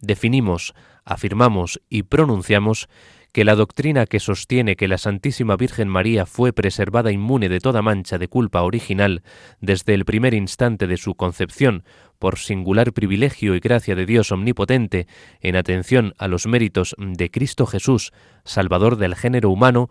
definimos, 0.03 0.75
afirmamos 1.05 1.81
y 1.89 2.03
pronunciamos 2.03 2.87
que 3.31 3.45
la 3.45 3.55
doctrina 3.55 4.05
que 4.05 4.19
sostiene 4.19 4.75
que 4.75 4.87
la 4.87 4.99
Santísima 4.99 5.57
Virgen 5.57 5.87
María 5.87 6.27
fue 6.27 6.53
preservada 6.53 7.11
inmune 7.11 7.49
de 7.49 7.59
toda 7.59 7.81
mancha 7.81 8.19
de 8.19 8.27
culpa 8.27 8.61
original 8.61 9.23
desde 9.59 9.95
el 9.95 10.05
primer 10.05 10.35
instante 10.35 10.85
de 10.85 10.97
su 10.97 11.15
concepción 11.15 11.83
por 12.19 12.37
singular 12.37 12.93
privilegio 12.93 13.55
y 13.55 13.59
gracia 13.59 13.95
de 13.95 14.05
Dios 14.05 14.31
omnipotente 14.31 15.07
en 15.41 15.55
atención 15.55 16.13
a 16.19 16.27
los 16.27 16.45
méritos 16.45 16.95
de 16.99 17.31
Cristo 17.31 17.65
Jesús, 17.65 18.13
Salvador 18.45 18.97
del 18.97 19.15
género 19.15 19.49
humano, 19.49 19.89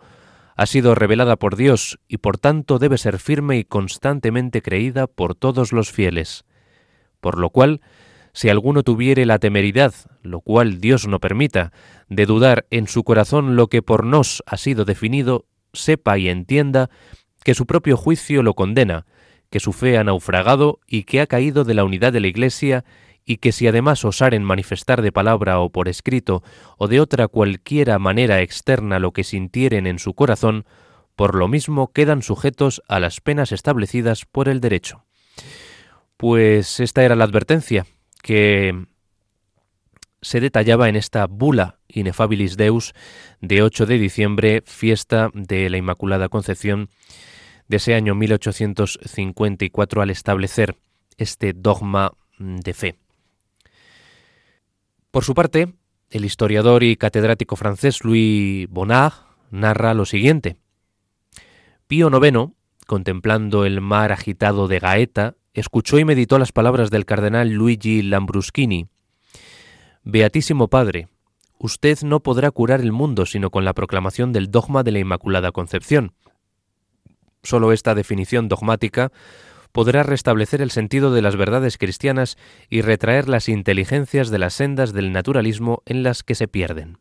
ha 0.55 0.65
sido 0.65 0.95
revelada 0.95 1.35
por 1.35 1.57
Dios 1.57 1.99
y 2.07 2.19
por 2.19 2.37
tanto 2.37 2.79
debe 2.79 2.97
ser 2.97 3.19
firme 3.19 3.57
y 3.57 3.65
constantemente 3.65 4.61
creída 4.61 5.07
por 5.07 5.35
todos 5.35 5.73
los 5.73 5.91
fieles. 5.91 6.45
Por 7.19 7.39
lo 7.39 7.49
cual, 7.49 7.81
si 8.33 8.49
alguno 8.49 8.81
tuviere 8.81 9.25
la 9.25 9.37
temeridad, 9.37 9.93
lo 10.23 10.41
cual 10.41 10.81
Dios 10.81 11.07
no 11.07 11.19
permita, 11.19 11.71
de 12.09 12.25
dudar 12.25 12.65
en 12.71 12.87
su 12.87 13.03
corazón 13.03 13.55
lo 13.55 13.67
que 13.67 13.83
por 13.83 14.05
nos 14.05 14.43
ha 14.47 14.57
sido 14.57 14.85
definido, 14.85 15.45
sepa 15.71 16.17
y 16.17 16.29
entienda 16.29 16.89
que 17.43 17.53
su 17.53 17.67
propio 17.67 17.95
juicio 17.95 18.41
lo 18.41 18.55
condena, 18.55 19.05
que 19.51 19.59
su 19.59 19.71
fe 19.71 19.97
ha 19.97 20.03
naufragado 20.03 20.79
y 20.87 21.03
que 21.03 21.21
ha 21.21 21.27
caído 21.27 21.63
de 21.63 21.75
la 21.75 21.83
unidad 21.83 22.11
de 22.11 22.21
la 22.21 22.27
Iglesia 22.27 22.85
y 23.23 23.37
que 23.37 23.51
si 23.51 23.67
además 23.67 24.03
osaren 24.03 24.43
manifestar 24.43 25.01
de 25.01 25.11
palabra 25.11 25.59
o 25.59 25.69
por 25.69 25.87
escrito 25.87 26.43
o 26.77 26.87
de 26.87 26.99
otra 26.99 27.27
cualquiera 27.27 27.99
manera 27.99 28.41
externa 28.41 28.97
lo 28.97 29.11
que 29.11 29.23
sintieren 29.23 29.85
en 29.85 29.99
su 29.99 30.15
corazón, 30.15 30.65
por 31.15 31.35
lo 31.35 31.47
mismo 31.47 31.91
quedan 31.93 32.23
sujetos 32.23 32.81
a 32.87 32.99
las 32.99 33.21
penas 33.21 33.51
establecidas 33.51 34.25
por 34.25 34.49
el 34.49 34.59
derecho. 34.59 35.05
Pues 36.17 36.79
esta 36.79 37.03
era 37.03 37.15
la 37.15 37.25
advertencia 37.25 37.85
que 38.23 38.87
se 40.21 40.39
detallaba 40.39 40.89
en 40.89 40.95
esta 40.95 41.27
bula 41.27 41.77
Ineffabilis 41.89 42.57
Deus 42.57 42.95
de 43.41 43.61
8 43.61 43.85
de 43.85 43.99
diciembre, 43.99 44.63
fiesta 44.65 45.29
de 45.33 45.69
la 45.69 45.77
Inmaculada 45.77 46.29
Concepción 46.29 46.89
de 47.67 47.77
ese 47.77 47.93
año 47.93 48.15
1854 48.15 50.01
al 50.01 50.09
establecer 50.09 50.77
este 51.17 51.53
dogma 51.53 52.13
de 52.39 52.73
fe. 52.73 52.95
Por 55.11 55.23
su 55.23 55.35
parte, 55.35 55.73
el 56.09 56.25
historiador 56.25 56.83
y 56.83 56.95
catedrático 56.95 57.55
francés 57.55 58.03
Louis 58.03 58.67
Bonnard 58.69 59.13
narra 59.51 59.93
lo 59.93 60.05
siguiente. 60.05 60.55
Pío 61.87 62.09
IX, 62.09 62.53
contemplando 62.87 63.65
el 63.65 63.81
mar 63.81 64.11
agitado 64.13 64.67
de 64.67 64.79
Gaeta, 64.79 65.35
escuchó 65.53 65.99
y 65.99 66.05
meditó 66.05 66.39
las 66.39 66.51
palabras 66.51 66.89
del 66.89 67.05
cardenal 67.05 67.49
Luigi 67.49 68.01
Lambruschini. 68.01 68.87
Beatísimo 70.03 70.67
Padre, 70.67 71.07
usted 71.59 71.99
no 72.01 72.21
podrá 72.21 72.51
curar 72.51 72.81
el 72.81 72.91
mundo 72.91 73.25
sino 73.25 73.51
con 73.51 73.65
la 73.65 73.73
proclamación 73.73 74.33
del 74.33 74.51
dogma 74.51 74.83
de 74.83 74.91
la 74.91 74.99
Inmaculada 74.99 75.51
Concepción. 75.51 76.13
Solo 77.43 77.71
esta 77.71 77.93
definición 77.95 78.47
dogmática 78.47 79.11
podrá 79.71 80.03
restablecer 80.03 80.61
el 80.61 80.71
sentido 80.71 81.13
de 81.13 81.21
las 81.21 81.35
verdades 81.35 81.77
cristianas 81.77 82.37
y 82.69 82.81
retraer 82.81 83.27
las 83.27 83.49
inteligencias 83.49 84.29
de 84.29 84.39
las 84.39 84.53
sendas 84.53 84.93
del 84.93 85.11
naturalismo 85.11 85.81
en 85.85 86.03
las 86.03 86.23
que 86.23 86.35
se 86.35 86.47
pierden. 86.47 86.99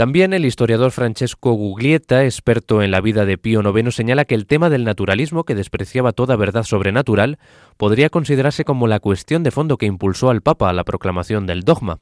También 0.00 0.32
el 0.32 0.46
historiador 0.46 0.92
Francesco 0.92 1.52
Guglietta, 1.52 2.24
experto 2.24 2.80
en 2.80 2.90
la 2.90 3.02
vida 3.02 3.26
de 3.26 3.36
Pío 3.36 3.60
IX, 3.60 3.94
señala 3.94 4.24
que 4.24 4.34
el 4.34 4.46
tema 4.46 4.70
del 4.70 4.84
naturalismo, 4.84 5.44
que 5.44 5.54
despreciaba 5.54 6.12
toda 6.12 6.36
verdad 6.36 6.62
sobrenatural, 6.62 7.38
podría 7.76 8.08
considerarse 8.08 8.64
como 8.64 8.86
la 8.86 8.98
cuestión 8.98 9.42
de 9.42 9.50
fondo 9.50 9.76
que 9.76 9.84
impulsó 9.84 10.30
al 10.30 10.40
Papa 10.40 10.70
a 10.70 10.72
la 10.72 10.84
proclamación 10.84 11.44
del 11.44 11.64
dogma. 11.64 11.98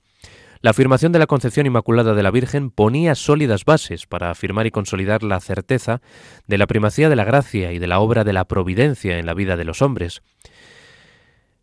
La 0.61 0.71
afirmación 0.71 1.11
de 1.11 1.19
la 1.19 1.27
concepción 1.27 1.67
inmaculada 1.67 2.15
de 2.15 2.23
la 2.23 2.31
Virgen 2.31 2.71
ponía 2.71 3.17
sólidas 3.17 3.65
bases 3.65 4.07
para 4.07 4.31
afirmar 4.31 4.69
y 4.69 4.71
consolidar 4.71 5.25
la 5.25 5.41
certeza 5.41 6.01
de 6.47 6.57
la 6.57 6.69
primacía 6.69 7.09
de 7.09 7.17
la 7.17 7.25
gracia 7.25 7.73
y 7.73 7.81
de 7.81 7.89
la 7.89 7.99
obra 7.99 8.23
de 8.23 8.33
la 8.33 8.45
providencia 8.45 9.19
en 9.19 9.27
la 9.27 9.35
vida 9.35 9.57
de 9.57 9.65
los 9.65 9.83
hombres. 9.83 10.23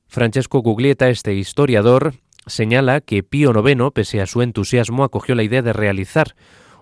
Francesco 0.09 0.59
Guglietta, 0.59 1.07
este 1.07 1.33
historiador, 1.33 2.13
señala 2.47 3.01
que 3.01 3.23
Pío 3.23 3.51
IX, 3.51 3.91
pese 3.93 4.21
a 4.21 4.25
su 4.25 4.41
entusiasmo, 4.41 5.03
acogió 5.03 5.35
la 5.35 5.43
idea 5.43 5.61
de 5.61 5.73
realizar 5.73 6.35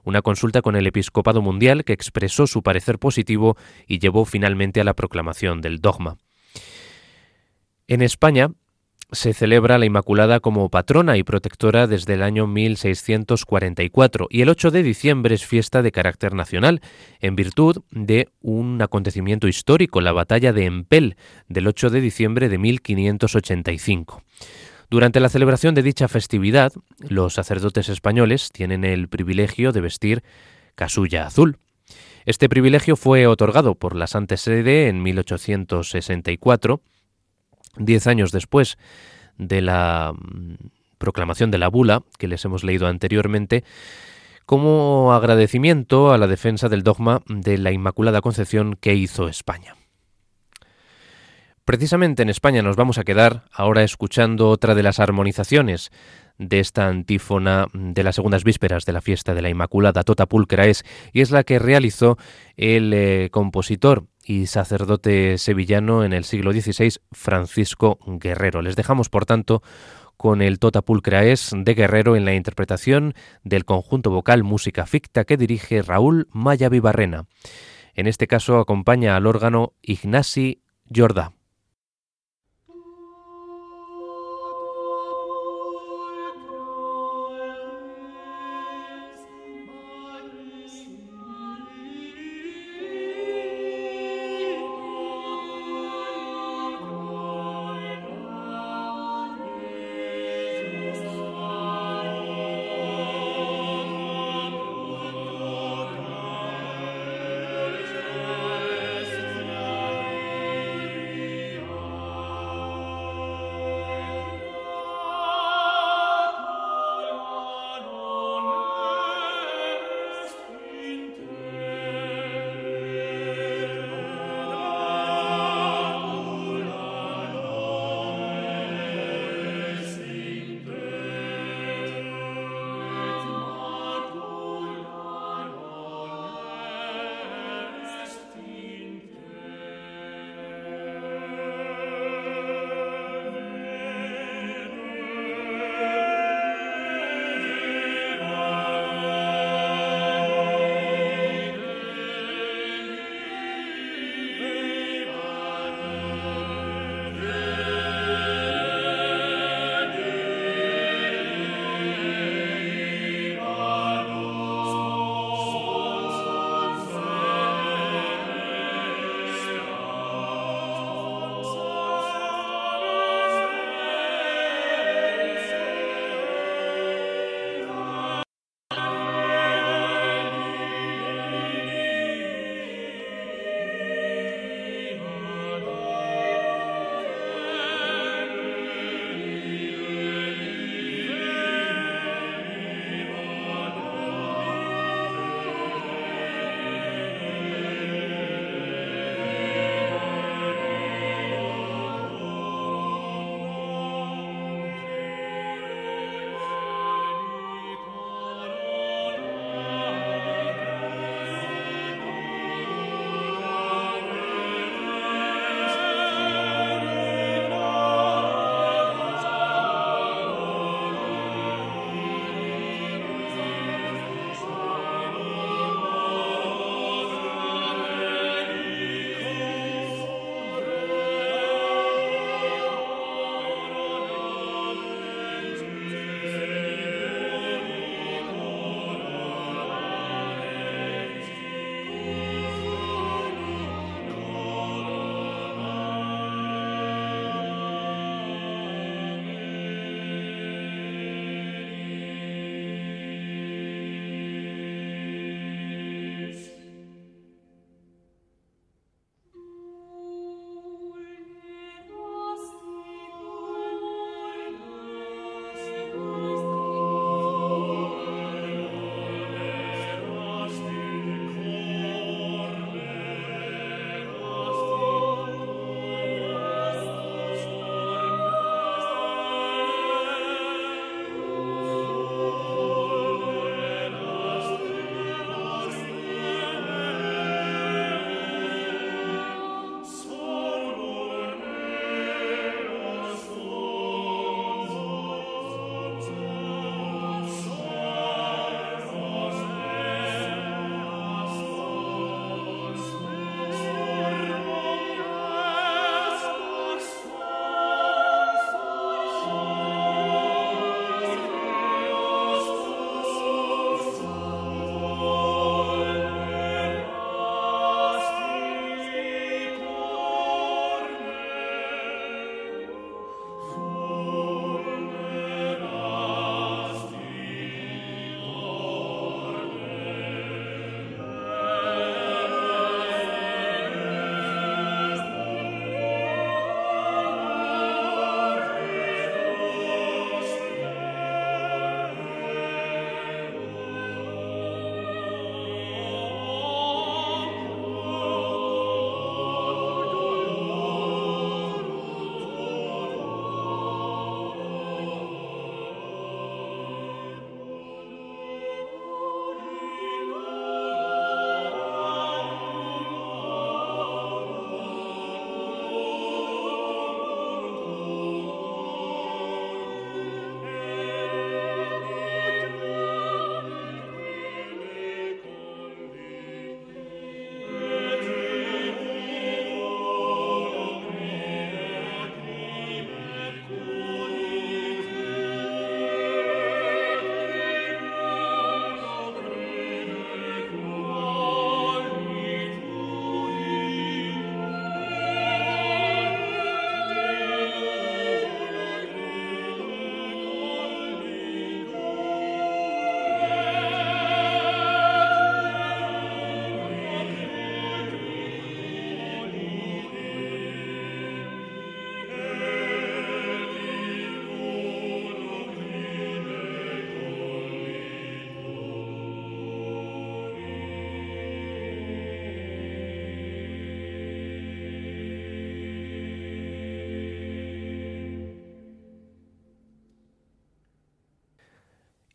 una 0.04 0.21
consulta 0.21 0.62
con 0.62 0.76
el 0.76 0.88
Episcopado 0.88 1.41
Mundial 1.41 1.84
que 1.84 1.93
expresó 1.93 2.47
su 2.47 2.62
parecer 2.62 2.99
positivo 2.99 3.58
y 3.88 3.99
llevó 3.99 4.26
finalmente 4.26 4.82
a 4.82 4.84
la 4.84 4.93
proclamación 4.93 5.62
del 5.62 5.80
dogma. 5.80 6.17
En 7.88 8.02
España 8.02 8.49
se 9.12 9.34
celebra 9.34 9.78
la 9.78 9.86
Inmaculada 9.86 10.39
como 10.39 10.69
patrona 10.69 11.17
y 11.17 11.23
protectora 11.23 11.86
desde 11.86 12.15
el 12.15 12.23
año 12.23 12.47
1644 12.47 14.28
y 14.30 14.41
el 14.41 14.49
8 14.49 14.71
de 14.71 14.84
diciembre 14.84 15.36
es 15.36 15.45
fiesta 15.45 15.82
de 15.82 15.91
carácter 15.91 16.34
nacional 16.34 16.82
en 17.19 17.36
virtud 17.36 17.84
de 17.91 18.30
un 18.41 18.82
acontecimiento 18.82 19.47
histórico, 19.47 20.02
la 20.02 20.13
batalla 20.13 20.52
de 20.52 20.65
Empel 20.65 21.15
del 21.47 21.67
8 21.67 21.91
de 21.91 22.02
diciembre 22.02 22.49
de 22.49 22.58
1585. 22.58 24.23
Durante 24.94 25.20
la 25.20 25.30
celebración 25.30 25.74
de 25.74 25.82
dicha 25.82 26.08
festividad, 26.08 26.72
los 27.00 27.34
sacerdotes 27.34 27.90
españoles 27.90 28.52
tienen 28.52 28.84
el 28.84 29.08
privilegio 29.08 29.72
de 29.72 29.82
vestir 29.82 30.24
casulla 30.76 31.26
azul. 31.26 31.58
Este 32.26 32.48
privilegio 32.48 32.96
fue 32.96 33.26
otorgado 33.26 33.74
por 33.74 33.96
la 33.96 34.06
Santa 34.06 34.38
Sede 34.38 34.90
en 34.90 35.02
1864, 35.02 36.82
diez 37.78 38.06
años 38.06 38.32
después 38.32 38.78
de 39.40 39.64
la 39.64 40.14
mm, 40.14 40.68
proclamación 41.00 41.50
de 41.50 41.58
la 41.58 41.70
bula 41.70 42.04
que 42.20 42.28
les 42.28 42.46
hemos 42.46 42.64
leído 42.64 42.86
anteriormente, 42.86 43.64
como 44.46 45.12
agradecimiento 45.16 46.14
a 46.14 46.20
la 46.20 46.28
defensa 46.28 46.70
del 46.70 46.84
dogma 46.84 47.24
de 47.28 47.58
la 47.58 47.72
Inmaculada 47.72 48.22
Concepción 48.22 48.76
que 48.80 48.94
hizo 48.94 49.28
España. 49.28 49.74
Precisamente 51.65 52.23
en 52.23 52.30
España 52.30 52.62
nos 52.62 52.76
vamos 52.76 52.97
a 52.97 53.06
quedar 53.06 53.45
ahora 53.49 53.84
escuchando 53.84 54.49
otra 54.49 54.76
de 54.76 54.84
las 54.84 54.99
armonizaciones 54.99 55.91
de 56.38 56.60
esta 56.60 56.89
antífona 56.89 57.67
de 57.73 58.04
las 58.04 58.15
segundas 58.15 58.43
vísperas 58.43 58.86
de 58.86 58.91
la 58.91 58.99
fiesta 58.99 59.34
de 59.34 59.41
la 59.41 59.49
Inmaculada 59.49 60.04
Tota 60.04 60.26
Pulcra 60.26 60.65
es, 60.65 60.84
y 61.13 61.21
es 61.21 61.32
la 61.32 61.45
que 61.45 61.60
realizó 61.60 62.17
el 62.58 62.93
eh, 62.93 63.30
compositor 63.32 64.08
y 64.26 64.47
sacerdote 64.47 65.38
sevillano 65.38 66.04
en 66.04 66.12
el 66.12 66.26
siglo 66.26 66.52
XVI, 66.52 66.99
Francisco 67.13 67.97
Guerrero. 68.06 68.62
Les 68.62 68.76
dejamos, 68.76 69.08
por 69.08 69.26
tanto, 69.26 69.63
con 70.17 70.41
el 70.41 70.60
Tota 70.60 70.82
Pulcra 70.82 71.23
es 71.23 71.52
de 71.56 71.73
Guerrero 71.76 72.17
en 72.17 72.26
la 72.26 72.34
interpretación 72.34 73.13
del 73.45 73.63
conjunto 73.63 74.10
vocal 74.10 74.43
Música 74.43 74.86
Ficta 74.86 75.23
que 75.23 75.38
dirige 75.38 75.82
Raúl 75.82 76.28
Maya 76.34 76.67
Vivarrena. 76.67 77.26
En 77.93 78.08
este 78.08 78.28
caso 78.28 78.60
acompaña 78.60 79.15
al 79.15 79.28
órgano 79.28 79.71
Ignasi 79.82 80.62
Jordá. 80.93 81.32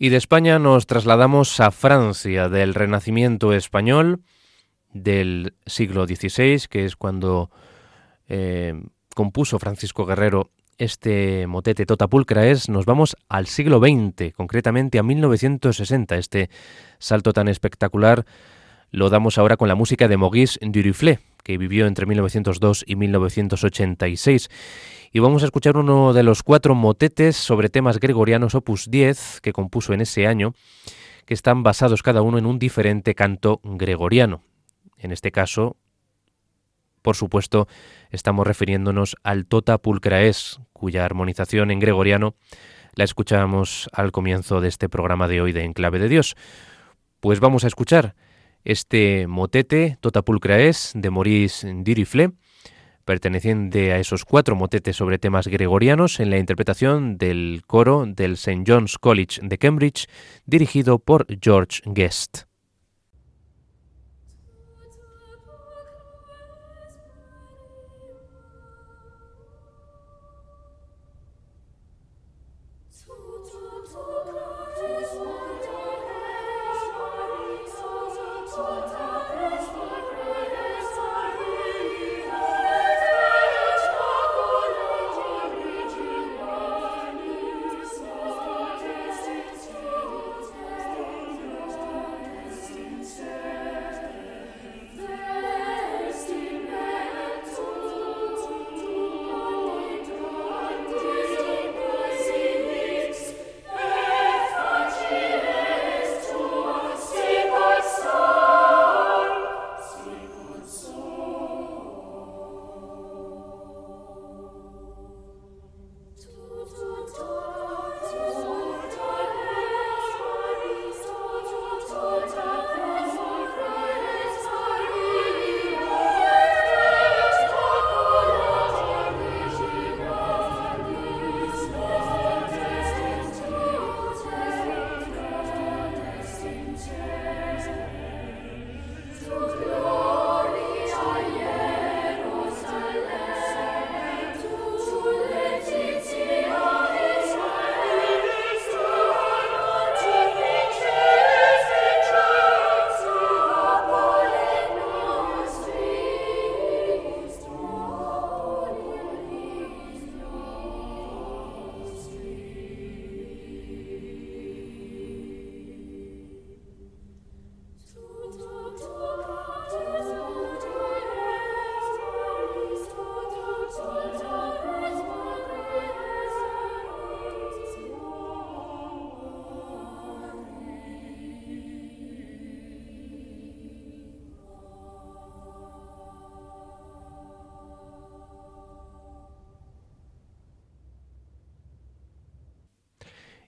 Y 0.00 0.10
de 0.10 0.16
España 0.16 0.60
nos 0.60 0.86
trasladamos 0.86 1.58
a 1.58 1.72
Francia, 1.72 2.48
del 2.48 2.74
Renacimiento 2.74 3.52
español 3.52 4.22
del 4.92 5.54
siglo 5.66 6.06
XVI, 6.06 6.68
que 6.70 6.84
es 6.84 6.94
cuando 6.94 7.50
eh, 8.28 8.80
compuso 9.16 9.58
Francisco 9.58 10.06
Guerrero 10.06 10.50
este 10.78 11.48
motete 11.48 11.84
Tota 11.84 12.06
Pulcra 12.06 12.46
es, 12.46 12.68
nos 12.68 12.84
vamos 12.84 13.16
al 13.28 13.48
siglo 13.48 13.80
XX, 13.80 14.32
concretamente 14.36 15.00
a 15.00 15.02
1960. 15.02 16.16
Este 16.16 16.48
salto 17.00 17.32
tan 17.32 17.48
espectacular 17.48 18.24
lo 18.90 19.10
damos 19.10 19.38
ahora 19.38 19.56
con 19.56 19.68
la 19.68 19.74
música 19.74 20.08
de 20.08 20.16
Maurice 20.16 20.58
Duruflé, 20.62 21.20
que 21.42 21.58
vivió 21.58 21.86
entre 21.86 22.06
1902 22.06 22.84
y 22.86 22.96
1986 22.96 24.48
y 25.12 25.20
vamos 25.20 25.42
a 25.42 25.46
escuchar 25.46 25.76
uno 25.76 26.12
de 26.12 26.22
los 26.22 26.42
cuatro 26.42 26.74
motetes 26.74 27.36
sobre 27.36 27.70
temas 27.70 27.98
gregorianos 27.98 28.54
opus 28.54 28.90
10 28.90 29.40
que 29.40 29.52
compuso 29.52 29.94
en 29.94 30.02
ese 30.02 30.26
año, 30.26 30.54
que 31.24 31.34
están 31.34 31.62
basados 31.62 32.02
cada 32.02 32.22
uno 32.22 32.38
en 32.38 32.46
un 32.46 32.58
diferente 32.58 33.14
canto 33.14 33.60
gregoriano. 33.64 34.42
En 34.98 35.12
este 35.12 35.30
caso, 35.32 35.76
por 37.02 37.16
supuesto, 37.16 37.68
estamos 38.10 38.46
refiriéndonos 38.46 39.16
al 39.22 39.46
Tota 39.46 39.78
Pulcraes, 39.78 40.60
cuya 40.72 41.04
armonización 41.04 41.70
en 41.70 41.80
gregoriano 41.80 42.34
la 42.94 43.04
escuchamos 43.04 43.88
al 43.92 44.12
comienzo 44.12 44.60
de 44.60 44.68
este 44.68 44.88
programa 44.88 45.28
de 45.28 45.40
hoy 45.40 45.52
de 45.52 45.64
Enclave 45.64 45.98
de 45.98 46.08
Dios. 46.08 46.36
Pues 47.20 47.40
vamos 47.40 47.64
a 47.64 47.68
escuchar 47.68 48.14
este 48.68 49.26
motete 49.26 49.96
Tota 50.02 50.20
Pulcraes 50.20 50.92
de 50.94 51.08
Maurice 51.10 51.72
Dirifle, 51.78 52.32
perteneciente 53.06 53.92
a 53.92 53.98
esos 53.98 54.26
cuatro 54.26 54.56
motetes 54.56 54.94
sobre 54.94 55.18
temas 55.18 55.48
gregorianos 55.48 56.20
en 56.20 56.28
la 56.28 56.36
interpretación 56.36 57.16
del 57.16 57.62
coro 57.66 58.04
del 58.06 58.34
St. 58.34 58.64
John's 58.66 58.98
College 58.98 59.40
de 59.42 59.56
Cambridge, 59.56 60.06
dirigido 60.44 60.98
por 60.98 61.26
George 61.40 61.80
Guest. 61.86 62.47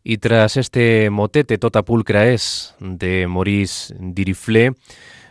Y 0.03 0.18
tras 0.18 0.57
este 0.57 1.11
motete 1.11 1.59
Tota 1.59 1.82
Pulcra 1.82 2.28
es 2.28 2.74
de 2.80 3.26
Maurice 3.26 3.94
Diriflé, 3.98 4.72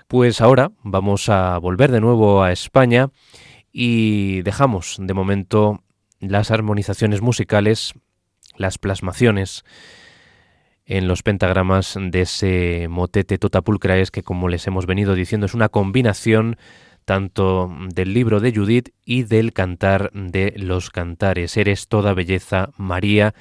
pues 0.07 0.41
ahora 0.41 0.72
vamos 0.84 1.30
a 1.30 1.57
volver 1.57 1.91
de 1.91 2.01
nuevo 2.01 2.43
a 2.43 2.51
España 2.51 3.09
y 3.72 4.41
dejamos 4.43 4.97
de 4.99 5.13
momento 5.13 5.84
las 6.20 6.51
armonizaciones 6.51 7.22
musicales, 7.22 7.93
las 8.57 8.78
plasmaciones 8.78 9.63
en 10.86 11.07
los 11.07 11.24
pentagramas 11.24 11.97
de 11.99 12.22
ese 12.22 12.88
motete 12.89 13.38
Tota 13.38 13.61
Pulcra 13.61 13.97
es 13.97 14.11
que 14.11 14.24
como 14.24 14.49
les 14.49 14.65
hemos 14.67 14.86
venido 14.86 15.15
diciendo 15.15 15.45
es 15.45 15.53
una 15.53 15.70
combinación 15.70 16.57
tanto 17.10 17.72
del 17.91 18.14
libro 18.14 18.39
de 18.39 18.53
Judith 18.53 18.89
y 19.03 19.24
del 19.24 19.51
cantar 19.51 20.12
de 20.14 20.53
los 20.57 20.91
cantares. 20.91 21.57
Eres 21.57 21.88
toda 21.88 22.14
belleza, 22.14 22.70
María, 22.78 23.34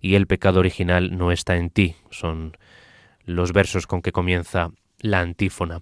y 0.00 0.14
el 0.14 0.28
pecado 0.28 0.60
original 0.60 1.18
no 1.18 1.32
está 1.32 1.56
en 1.56 1.70
ti. 1.70 1.96
Son 2.10 2.56
los 3.24 3.52
versos 3.52 3.88
con 3.88 4.00
que 4.00 4.12
comienza 4.12 4.70
la 5.00 5.18
antífona. 5.18 5.80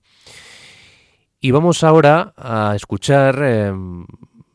Y 1.38 1.50
vamos 1.50 1.84
ahora 1.84 2.32
a 2.38 2.72
escuchar, 2.74 3.42
em, 3.42 4.06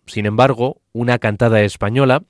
sin 0.07 0.25
embargo, 0.25 0.81
una 0.91 1.19
cantada 1.19 1.61
española 1.61 2.23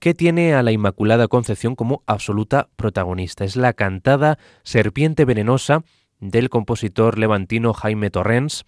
que 0.00 0.14
tiene 0.14 0.54
a 0.54 0.64
la 0.64 0.72
Inmaculada 0.72 1.28
Concepción 1.28 1.76
como 1.76 2.02
absoluta 2.08 2.70
protagonista. 2.74 3.44
Es 3.44 3.54
la 3.54 3.72
cantada 3.72 4.40
Serpiente 4.64 5.24
Venenosa 5.24 5.84
del 6.18 6.48
compositor 6.48 7.20
levantino 7.20 7.72
Jaime 7.72 8.10
Torrens, 8.10 8.64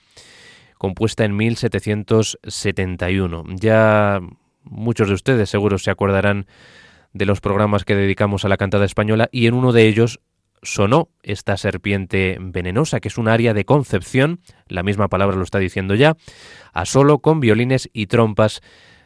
compuesta 0.84 1.24
en 1.24 1.34
1771. 1.34 3.44
Ya 3.54 4.20
muchos 4.64 5.08
de 5.08 5.14
ustedes 5.14 5.48
seguro 5.48 5.78
se 5.78 5.90
acordarán 5.90 6.46
de 7.14 7.24
los 7.24 7.40
programas 7.40 7.86
que 7.86 7.94
dedicamos 7.94 8.44
a 8.44 8.50
la 8.50 8.58
cantada 8.58 8.84
española 8.84 9.30
y 9.32 9.46
en 9.46 9.54
uno 9.54 9.72
de 9.72 9.88
ellos 9.88 10.20
sonó 10.62 11.08
esta 11.22 11.56
serpiente 11.56 12.36
venenosa, 12.38 13.00
que 13.00 13.08
es 13.08 13.16
un 13.16 13.28
área 13.28 13.54
de 13.54 13.64
concepción, 13.64 14.40
la 14.68 14.82
misma 14.82 15.08
palabra 15.08 15.38
lo 15.38 15.42
está 15.42 15.58
diciendo 15.58 15.94
ya, 15.94 16.18
a 16.74 16.84
solo 16.84 17.20
con 17.20 17.40
violines 17.40 17.88
y 17.94 18.08
trompas 18.08 18.60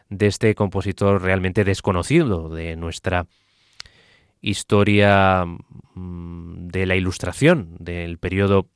de 0.09 0.27
este 0.27 0.57
compositor 0.57 1.23
realmente 1.23 1.63
desconocido 1.63 2.49
de 2.49 2.75
nuestra 2.75 3.29
historia 4.41 5.45
mm, 5.95 6.71
de 6.71 6.87
la 6.87 6.97
ilustración 6.97 7.77
del 7.79 8.19
periodo 8.19 8.67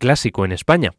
clásico 0.00 0.44
en 0.44 0.50
España. 0.50 0.90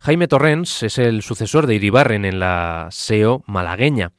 Jaime 0.00 0.28
Torrens 0.28 0.82
es 0.82 0.98
el 0.98 1.22
sucesor 1.22 1.66
de 1.66 1.74
Iribarren 1.74 2.24
en 2.24 2.38
la 2.38 2.88
SEO 2.90 3.42
malagueña 3.46 4.12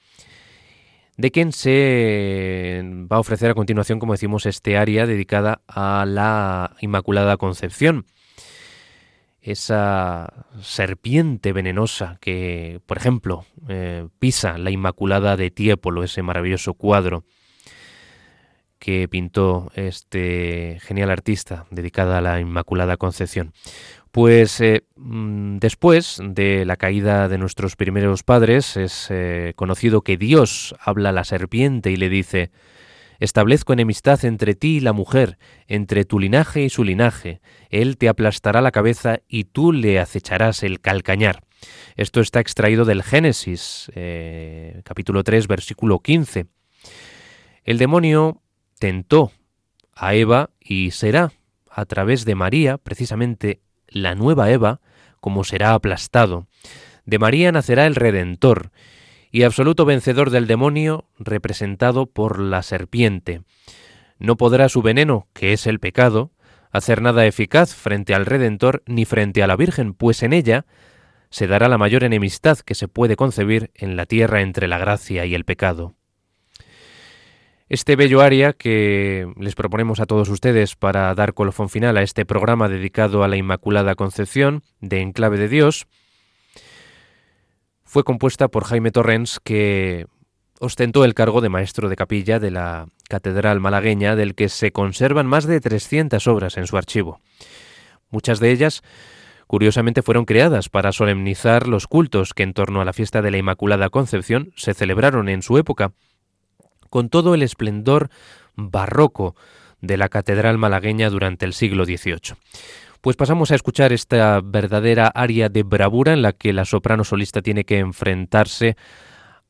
de 1.17 1.31
quien 1.31 1.51
se 1.51 2.81
va 3.11 3.17
a 3.17 3.19
ofrecer 3.19 3.49
a 3.49 3.55
continuación, 3.55 3.99
como 3.99 4.13
decimos, 4.13 4.45
este 4.45 4.77
área 4.77 5.07
dedicada 5.07 5.61
a 5.67 6.05
la 6.07 6.75
Inmaculada 6.79 7.37
Concepción. 7.37 8.05
Esa 9.41 10.45
serpiente 10.61 11.53
venenosa 11.53 12.17
que, 12.21 12.81
por 12.85 12.97
ejemplo, 12.97 13.45
eh, 13.67 14.07
pisa 14.19 14.57
la 14.57 14.69
Inmaculada 14.69 15.37
de 15.37 15.49
Tiepolo, 15.49 16.03
ese 16.03 16.21
maravilloso 16.21 16.75
cuadro 16.75 17.23
que 18.87 19.09
pintó 19.09 19.69
este 19.75 20.77
genial 20.79 21.09
artista 21.09 21.65
dedicada 21.71 22.19
a 22.19 22.21
la 22.21 22.39
Inmaculada 22.39 22.95
Concepción. 22.95 23.51
Pues 24.13 24.61
eh, 24.61 24.85
mm, 24.95 25.57
después 25.57 26.21
de 26.23 26.63
la 26.63 26.77
caída 26.77 27.27
de 27.27 27.37
nuestros 27.37 27.75
primeros 27.75 28.23
padres 28.23 28.77
es 28.77 29.07
eh, 29.09 29.51
conocido 29.57 30.03
que 30.03 30.15
Dios 30.15 30.73
habla 30.79 31.09
a 31.09 31.11
la 31.11 31.25
serpiente 31.25 31.91
y 31.91 31.97
le 31.97 32.07
dice, 32.07 32.51
Establezco 33.19 33.73
enemistad 33.73 34.23
entre 34.23 34.55
ti 34.55 34.77
y 34.77 34.79
la 34.79 34.93
mujer, 34.93 35.37
entre 35.67 36.05
tu 36.05 36.17
linaje 36.17 36.61
y 36.61 36.69
su 36.69 36.85
linaje. 36.85 37.41
Él 37.69 37.97
te 37.97 38.07
aplastará 38.07 38.61
la 38.61 38.71
cabeza 38.71 39.19
y 39.27 39.43
tú 39.43 39.73
le 39.73 39.99
acecharás 39.99 40.63
el 40.63 40.79
calcañar. 40.79 41.43
Esto 41.97 42.21
está 42.21 42.39
extraído 42.39 42.85
del 42.85 43.03
Génesis, 43.03 43.91
eh, 43.95 44.79
capítulo 44.85 45.25
3, 45.25 45.45
versículo 45.47 45.99
15. 45.99 46.45
El 47.65 47.79
demonio 47.79 48.43
tentó 48.79 49.31
a 49.93 50.13
Eva 50.13 50.51
y 50.59 50.91
será 50.91 51.31
a 51.69 51.85
través 51.85 52.25
de 52.25 52.35
María, 52.35 52.77
precisamente 52.77 53.61
la 53.87 54.15
nueva 54.15 54.51
Eva, 54.51 54.81
como 55.19 55.43
será 55.43 55.73
aplastado. 55.73 56.47
De 57.05 57.19
María 57.19 57.51
nacerá 57.51 57.85
el 57.85 57.95
Redentor 57.95 58.71
y 59.31 59.43
absoluto 59.43 59.85
vencedor 59.85 60.29
del 60.29 60.47
demonio 60.47 61.05
representado 61.19 62.05
por 62.05 62.39
la 62.39 62.63
serpiente. 62.63 63.41
No 64.19 64.37
podrá 64.37 64.69
su 64.69 64.81
veneno, 64.81 65.27
que 65.33 65.53
es 65.53 65.67
el 65.67 65.79
pecado, 65.79 66.31
hacer 66.71 67.01
nada 67.01 67.25
eficaz 67.25 67.75
frente 67.75 68.13
al 68.13 68.25
Redentor 68.25 68.83
ni 68.85 69.05
frente 69.05 69.43
a 69.43 69.47
la 69.47 69.55
Virgen, 69.55 69.93
pues 69.93 70.23
en 70.23 70.33
ella 70.33 70.65
se 71.29 71.47
dará 71.47 71.67
la 71.67 71.77
mayor 71.77 72.03
enemistad 72.03 72.59
que 72.59 72.75
se 72.75 72.87
puede 72.87 73.15
concebir 73.15 73.71
en 73.75 73.95
la 73.95 74.05
tierra 74.05 74.41
entre 74.41 74.67
la 74.67 74.77
gracia 74.77 75.25
y 75.25 75.35
el 75.35 75.45
pecado. 75.45 75.96
Este 77.69 77.97
bello 77.97 78.21
aria 78.21 78.53
que 78.53 79.27
les 79.37 79.55
proponemos 79.55 79.99
a 79.99 80.05
todos 80.05 80.29
ustedes 80.29 80.77
para 80.77 81.13
dar 81.15 81.33
colofón 81.33 81.67
final 81.67 81.97
a 81.97 82.01
este 82.01 82.25
programa 82.25 82.69
dedicado 82.69 83.25
a 83.25 83.27
la 83.27 83.35
Inmaculada 83.35 83.95
Concepción 83.95 84.63
de 84.79 85.01
Enclave 85.01 85.37
de 85.37 85.49
Dios, 85.49 85.85
fue 87.83 88.05
compuesta 88.05 88.47
por 88.47 88.63
Jaime 88.63 88.91
Torrens, 88.91 89.41
que 89.43 90.05
ostentó 90.61 91.03
el 91.03 91.13
cargo 91.13 91.41
de 91.41 91.49
maestro 91.49 91.89
de 91.89 91.97
capilla 91.97 92.39
de 92.39 92.51
la 92.51 92.87
Catedral 93.09 93.59
malagueña, 93.59 94.15
del 94.15 94.33
que 94.33 94.47
se 94.47 94.71
conservan 94.71 95.27
más 95.27 95.45
de 95.45 95.59
300 95.59 96.25
obras 96.27 96.57
en 96.57 96.67
su 96.67 96.77
archivo. 96.77 97.19
Muchas 98.09 98.39
de 98.39 98.51
ellas, 98.51 98.81
curiosamente, 99.45 100.03
fueron 100.03 100.23
creadas 100.23 100.69
para 100.69 100.93
solemnizar 100.93 101.67
los 101.67 101.87
cultos 101.87 102.33
que 102.33 102.43
en 102.43 102.53
torno 102.53 102.79
a 102.79 102.85
la 102.85 102.93
fiesta 102.93 103.21
de 103.21 103.31
la 103.31 103.37
Inmaculada 103.37 103.89
Concepción 103.89 104.53
se 104.55 104.73
celebraron 104.73 105.27
en 105.27 105.41
su 105.41 105.57
época 105.57 105.91
con 106.97 107.09
todo 107.09 107.35
el 107.35 107.43
esplendor 107.43 108.09
barroco 108.55 109.35
de 109.81 109.97
la 109.97 110.09
catedral 110.09 110.57
malagueña 110.57 111.11
durante 111.11 111.45
el 111.45 111.53
siglo 111.53 111.85
XVIII. 111.85 112.33
Pues 113.01 113.15
pasamos 113.15 113.51
a 113.51 113.55
escuchar 113.55 113.93
esta 113.93 114.41
verdadera 114.43 115.05
área 115.05 115.47
de 115.47 115.61
bravura 115.61 116.13
en 116.13 116.23
la 116.23 116.33
que 116.33 116.53
la 116.53 116.65
soprano 116.65 117.03
solista 117.03 117.43
tiene 117.43 117.65
que 117.65 117.77
enfrentarse 117.77 118.77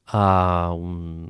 a 0.06 0.74
un 0.76 1.30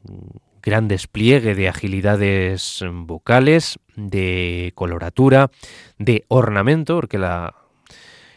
gran 0.63 0.87
despliegue 0.87 1.53
de 1.53 1.69
agilidades 1.69 2.83
vocales, 2.91 3.77
de 3.95 4.71
coloratura, 4.73 5.51
de 5.99 6.25
ornamento, 6.29 6.95
porque 6.95 7.19
la 7.19 7.53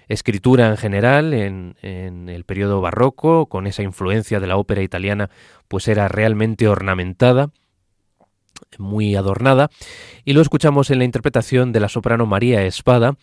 escritura 0.07 0.69
en 0.69 0.77
general 0.77 1.33
en, 1.33 1.77
en, 1.81 2.29
el 2.29 2.45
periodo 2.45 2.83
barroco, 2.83 3.47
con 3.47 3.67
esa 3.67 3.83
influencia 3.83 4.39
de 4.39 4.49
la 4.49 4.59
ópera 4.59 4.83
italiana, 4.83 5.31
pues 5.67 5.89
era 5.89 6.09
realmente 6.09 6.69
ornamentada 6.69 7.49
muy 8.79 9.17
adornada, 9.17 9.71
y 10.25 10.33
lo 10.33 10.41
escuchamos 10.41 10.91
en 10.91 10.99
la 10.99 11.05
interpretación 11.05 11.73
de 11.73 11.81
la 11.81 11.89
soprano 11.89 12.27
María 12.27 12.65
Espada, 12.65 13.17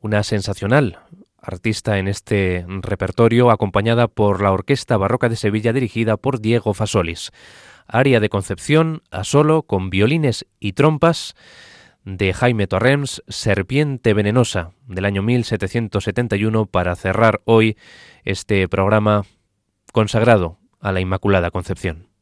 una 0.00 0.22
sensacional 0.22 0.98
artista 1.40 1.98
en 1.98 2.08
este 2.08 2.64
repertorio, 2.68 3.50
acompañada 3.50 4.08
por 4.08 4.42
la 4.42 4.52
Orquesta 4.52 4.96
Barroca 4.96 5.28
de 5.28 5.36
Sevilla 5.36 5.72
dirigida 5.72 6.16
por 6.16 6.40
Diego 6.40 6.74
Fasolis. 6.74 7.32
Aria 7.86 8.20
de 8.20 8.30
Concepción 8.30 9.02
a 9.10 9.24
solo 9.24 9.62
con 9.62 9.90
violines 9.90 10.46
y 10.58 10.72
trompas 10.72 11.34
de 12.04 12.32
Jaime 12.32 12.66
Torrens, 12.66 13.22
Serpiente 13.28 14.14
Venenosa, 14.14 14.72
del 14.86 15.04
año 15.04 15.22
1771, 15.22 16.66
para 16.66 16.94
cerrar 16.96 17.40
hoy 17.44 17.76
este 18.24 18.68
programa 18.68 19.24
consagrado 19.92 20.58
a 20.80 20.92
la 20.92 21.00
Inmaculada 21.00 21.50
Concepción. 21.50 22.13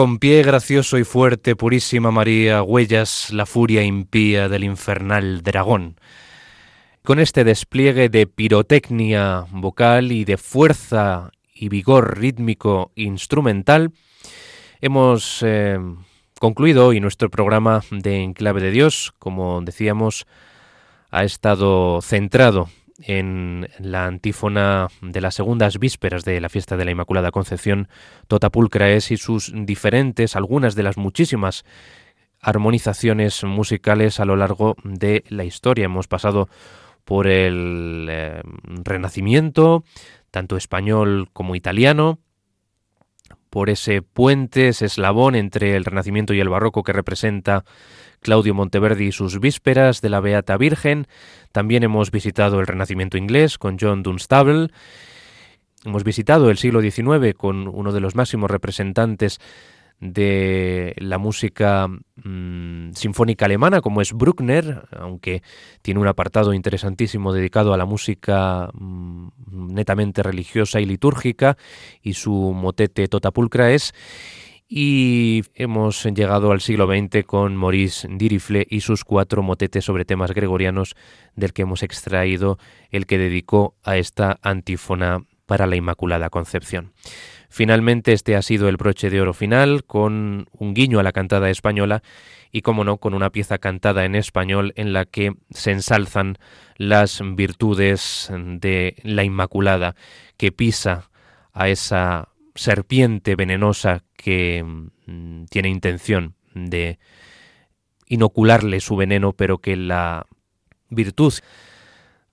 Con 0.00 0.18
pie 0.18 0.42
gracioso 0.42 0.96
y 0.96 1.04
fuerte, 1.04 1.56
purísima 1.56 2.10
María, 2.10 2.62
huellas 2.62 3.30
la 3.34 3.44
furia 3.44 3.82
impía 3.82 4.48
del 4.48 4.64
infernal 4.64 5.42
dragón. 5.42 6.00
Con 7.04 7.18
este 7.18 7.44
despliegue 7.44 8.08
de 8.08 8.26
pirotecnia 8.26 9.44
vocal 9.50 10.10
y 10.10 10.24
de 10.24 10.38
fuerza 10.38 11.32
y 11.52 11.68
vigor 11.68 12.18
rítmico 12.18 12.92
instrumental, 12.94 13.92
hemos 14.80 15.42
eh, 15.42 15.78
concluido 16.38 16.86
hoy 16.86 17.00
nuestro 17.00 17.28
programa 17.28 17.82
de 17.90 18.22
Enclave 18.22 18.62
de 18.62 18.70
Dios. 18.70 19.12
Como 19.18 19.60
decíamos, 19.60 20.26
ha 21.10 21.24
estado 21.24 22.00
centrado 22.00 22.70
en 23.02 23.68
la 23.78 24.06
antífona 24.06 24.88
de 25.00 25.20
las 25.20 25.34
segundas 25.34 25.78
vísperas 25.78 26.24
de 26.24 26.40
la 26.40 26.48
fiesta 26.48 26.76
de 26.76 26.84
la 26.84 26.90
Inmaculada 26.90 27.30
Concepción, 27.30 27.88
Tota 28.28 28.50
Pulcra 28.50 28.90
es 28.90 29.10
y 29.10 29.16
sus 29.16 29.52
diferentes, 29.54 30.36
algunas 30.36 30.74
de 30.74 30.82
las 30.82 30.96
muchísimas 30.96 31.64
armonizaciones 32.40 33.44
musicales 33.44 34.20
a 34.20 34.24
lo 34.24 34.36
largo 34.36 34.76
de 34.84 35.24
la 35.28 35.44
historia. 35.44 35.84
Hemos 35.84 36.08
pasado 36.08 36.48
por 37.04 37.26
el 37.26 38.06
eh, 38.10 38.42
Renacimiento, 38.84 39.84
tanto 40.30 40.56
español 40.56 41.28
como 41.32 41.54
italiano, 41.54 42.18
por 43.50 43.68
ese 43.68 44.00
puente, 44.00 44.68
ese 44.68 44.86
eslabón 44.86 45.34
entre 45.34 45.76
el 45.76 45.84
Renacimiento 45.84 46.32
y 46.32 46.40
el 46.40 46.48
Barroco 46.48 46.82
que 46.82 46.92
representa 46.92 47.64
Claudio 48.20 48.54
Monteverdi 48.54 49.08
y 49.08 49.12
sus 49.12 49.40
vísperas 49.40 50.00
de 50.00 50.08
la 50.08 50.20
Beata 50.20 50.56
Virgen. 50.56 51.06
También 51.52 51.82
hemos 51.82 52.10
visitado 52.10 52.60
el 52.60 52.66
Renacimiento 52.66 53.18
inglés 53.18 53.58
con 53.58 53.76
John 53.78 54.02
Dunstable. 54.02 54.68
Hemos 55.84 56.04
visitado 56.04 56.50
el 56.50 56.58
siglo 56.58 56.80
XIX 56.80 57.34
con 57.36 57.66
uno 57.66 57.92
de 57.92 58.00
los 58.00 58.14
máximos 58.14 58.50
representantes 58.50 59.40
de 60.00 60.94
la 60.96 61.18
música 61.18 61.86
mm, 61.88 62.92
sinfónica 62.94 63.44
alemana, 63.44 63.82
como 63.82 64.00
es 64.00 64.14
Bruckner, 64.14 64.88
aunque 64.92 65.42
tiene 65.82 66.00
un 66.00 66.08
apartado 66.08 66.54
interesantísimo 66.54 67.34
dedicado 67.34 67.74
a 67.74 67.76
la 67.76 67.84
música 67.84 68.70
mm, 68.72 69.28
netamente 69.74 70.22
religiosa 70.22 70.80
y 70.80 70.86
litúrgica, 70.86 71.58
y 72.02 72.14
su 72.14 72.32
motete 72.32 73.08
Tota 73.08 73.30
Pulcra 73.30 73.72
es. 73.72 73.92
Y 74.72 75.42
hemos 75.54 76.04
llegado 76.04 76.52
al 76.52 76.60
siglo 76.60 76.86
XX 76.86 77.24
con 77.26 77.56
Maurice 77.56 78.06
Dirifle 78.08 78.64
y 78.70 78.82
sus 78.82 79.04
cuatro 79.04 79.42
motetes 79.42 79.84
sobre 79.84 80.04
temas 80.04 80.32
gregorianos, 80.32 80.94
del 81.34 81.52
que 81.52 81.62
hemos 81.62 81.82
extraído 81.82 82.56
el 82.90 83.06
que 83.06 83.18
dedicó 83.18 83.74
a 83.82 83.96
esta 83.96 84.38
antífona 84.42 85.24
para 85.44 85.66
la 85.66 85.74
Inmaculada 85.74 86.30
Concepción. 86.30 86.92
Finalmente, 87.52 88.12
este 88.12 88.36
ha 88.36 88.42
sido 88.42 88.68
el 88.68 88.76
broche 88.76 89.10
de 89.10 89.20
oro 89.20 89.34
final, 89.34 89.84
con 89.84 90.46
un 90.52 90.72
guiño 90.72 91.00
a 91.00 91.02
la 91.02 91.10
cantada 91.10 91.50
española 91.50 92.00
y, 92.52 92.62
como 92.62 92.84
no, 92.84 92.98
con 92.98 93.12
una 93.12 93.30
pieza 93.30 93.58
cantada 93.58 94.04
en 94.04 94.14
español 94.14 94.72
en 94.76 94.92
la 94.92 95.04
que 95.04 95.34
se 95.50 95.72
ensalzan 95.72 96.38
las 96.76 97.20
virtudes 97.34 98.30
de 98.32 98.94
la 99.02 99.24
Inmaculada, 99.24 99.96
que 100.36 100.52
pisa 100.52 101.10
a 101.52 101.68
esa 101.68 102.28
serpiente 102.54 103.34
venenosa 103.34 104.04
que 104.16 104.62
mm, 104.64 105.46
tiene 105.46 105.70
intención 105.70 106.36
de 106.54 107.00
inocularle 108.06 108.78
su 108.78 108.94
veneno, 108.94 109.32
pero 109.32 109.58
que 109.58 109.74
la 109.76 110.24
virtud 110.88 111.34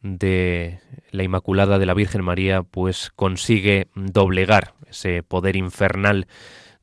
de 0.01 0.79
la 1.11 1.23
Inmaculada 1.23 1.79
de 1.79 1.85
la 1.85 1.93
Virgen 1.93 2.23
María 2.23 2.63
pues 2.63 3.11
consigue 3.15 3.87
doblegar 3.95 4.73
ese 4.89 5.23
poder 5.23 5.55
infernal 5.55 6.27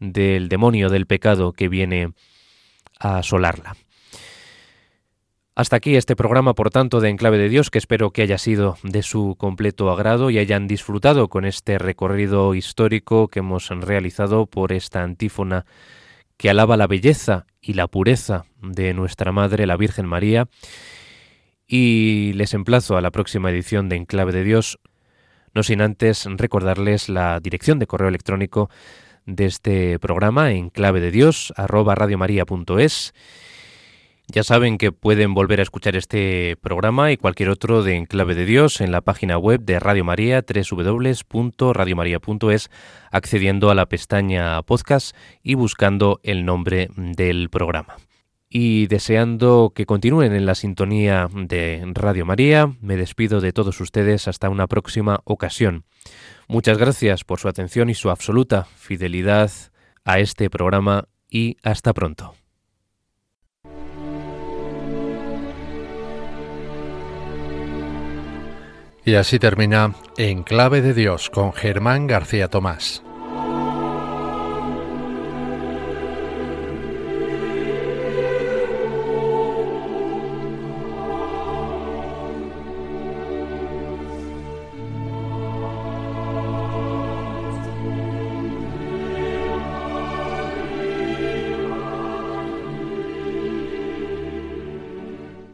del 0.00 0.48
demonio 0.48 0.88
del 0.90 1.06
pecado 1.06 1.52
que 1.52 1.68
viene 1.68 2.12
a 2.98 3.18
asolarla. 3.18 3.76
Hasta 5.56 5.76
aquí 5.76 5.94
este 5.94 6.16
programa, 6.16 6.54
por 6.54 6.70
tanto, 6.70 7.00
de 7.00 7.10
Enclave 7.10 7.38
de 7.38 7.48
Dios, 7.48 7.70
que 7.70 7.78
espero 7.78 8.10
que 8.10 8.22
haya 8.22 8.38
sido 8.38 8.76
de 8.82 9.04
su 9.04 9.36
completo 9.38 9.88
agrado 9.88 10.30
y 10.30 10.38
hayan 10.38 10.66
disfrutado 10.66 11.28
con 11.28 11.44
este 11.44 11.78
recorrido 11.78 12.56
histórico 12.56 13.28
que 13.28 13.38
hemos 13.38 13.68
realizado 13.68 14.46
por 14.46 14.72
esta 14.72 15.04
antífona 15.04 15.64
que 16.36 16.50
alaba 16.50 16.76
la 16.76 16.88
belleza 16.88 17.46
y 17.60 17.74
la 17.74 17.86
pureza 17.86 18.46
de 18.60 18.94
nuestra 18.94 19.30
Madre, 19.30 19.66
la 19.66 19.76
Virgen 19.76 20.06
María. 20.06 20.48
Y 21.76 22.32
les 22.34 22.54
emplazo 22.54 22.96
a 22.96 23.00
la 23.00 23.10
próxima 23.10 23.50
edición 23.50 23.88
de 23.88 23.96
Enclave 23.96 24.30
de 24.30 24.44
Dios, 24.44 24.78
no 25.54 25.64
sin 25.64 25.80
antes 25.80 26.24
recordarles 26.24 27.08
la 27.08 27.40
dirección 27.40 27.80
de 27.80 27.88
correo 27.88 28.06
electrónico 28.06 28.70
de 29.26 29.46
este 29.46 29.98
programa 29.98 30.52
en 30.52 30.70
de 30.70 31.10
Dios, 31.10 31.52
arroba. 31.56 31.96
Ya 34.28 34.44
saben 34.44 34.78
que 34.78 34.92
pueden 34.92 35.34
volver 35.34 35.58
a 35.58 35.64
escuchar 35.64 35.96
este 35.96 36.56
programa 36.60 37.10
y 37.10 37.16
cualquier 37.16 37.48
otro 37.48 37.82
de 37.82 37.96
Enclave 37.96 38.36
de 38.36 38.44
Dios 38.44 38.80
en 38.80 38.92
la 38.92 39.00
página 39.00 39.36
web 39.36 39.62
de 39.62 39.80
Radio 39.80 40.04
María, 40.04 40.44
www.radiomaria.es, 40.46 42.70
accediendo 43.10 43.72
a 43.72 43.74
la 43.74 43.86
pestaña 43.86 44.62
podcast 44.62 45.16
y 45.42 45.54
buscando 45.54 46.20
el 46.22 46.44
nombre 46.44 46.88
del 46.94 47.50
programa. 47.50 47.96
Y 48.56 48.86
deseando 48.86 49.72
que 49.74 49.84
continúen 49.84 50.32
en 50.32 50.46
la 50.46 50.54
sintonía 50.54 51.28
de 51.34 51.82
Radio 51.92 52.24
María, 52.24 52.72
me 52.80 52.96
despido 52.96 53.40
de 53.40 53.52
todos 53.52 53.80
ustedes 53.80 54.28
hasta 54.28 54.48
una 54.48 54.68
próxima 54.68 55.22
ocasión. 55.24 55.86
Muchas 56.46 56.78
gracias 56.78 57.24
por 57.24 57.40
su 57.40 57.48
atención 57.48 57.90
y 57.90 57.94
su 57.94 58.10
absoluta 58.10 58.68
fidelidad 58.76 59.50
a 60.04 60.20
este 60.20 60.50
programa 60.50 61.08
y 61.28 61.56
hasta 61.64 61.92
pronto. 61.92 62.36
Y 69.04 69.16
así 69.16 69.40
termina 69.40 69.96
En 70.16 70.44
Clave 70.44 70.80
de 70.80 70.94
Dios 70.94 71.28
con 71.28 71.52
Germán 71.52 72.06
García 72.06 72.46
Tomás. 72.46 73.03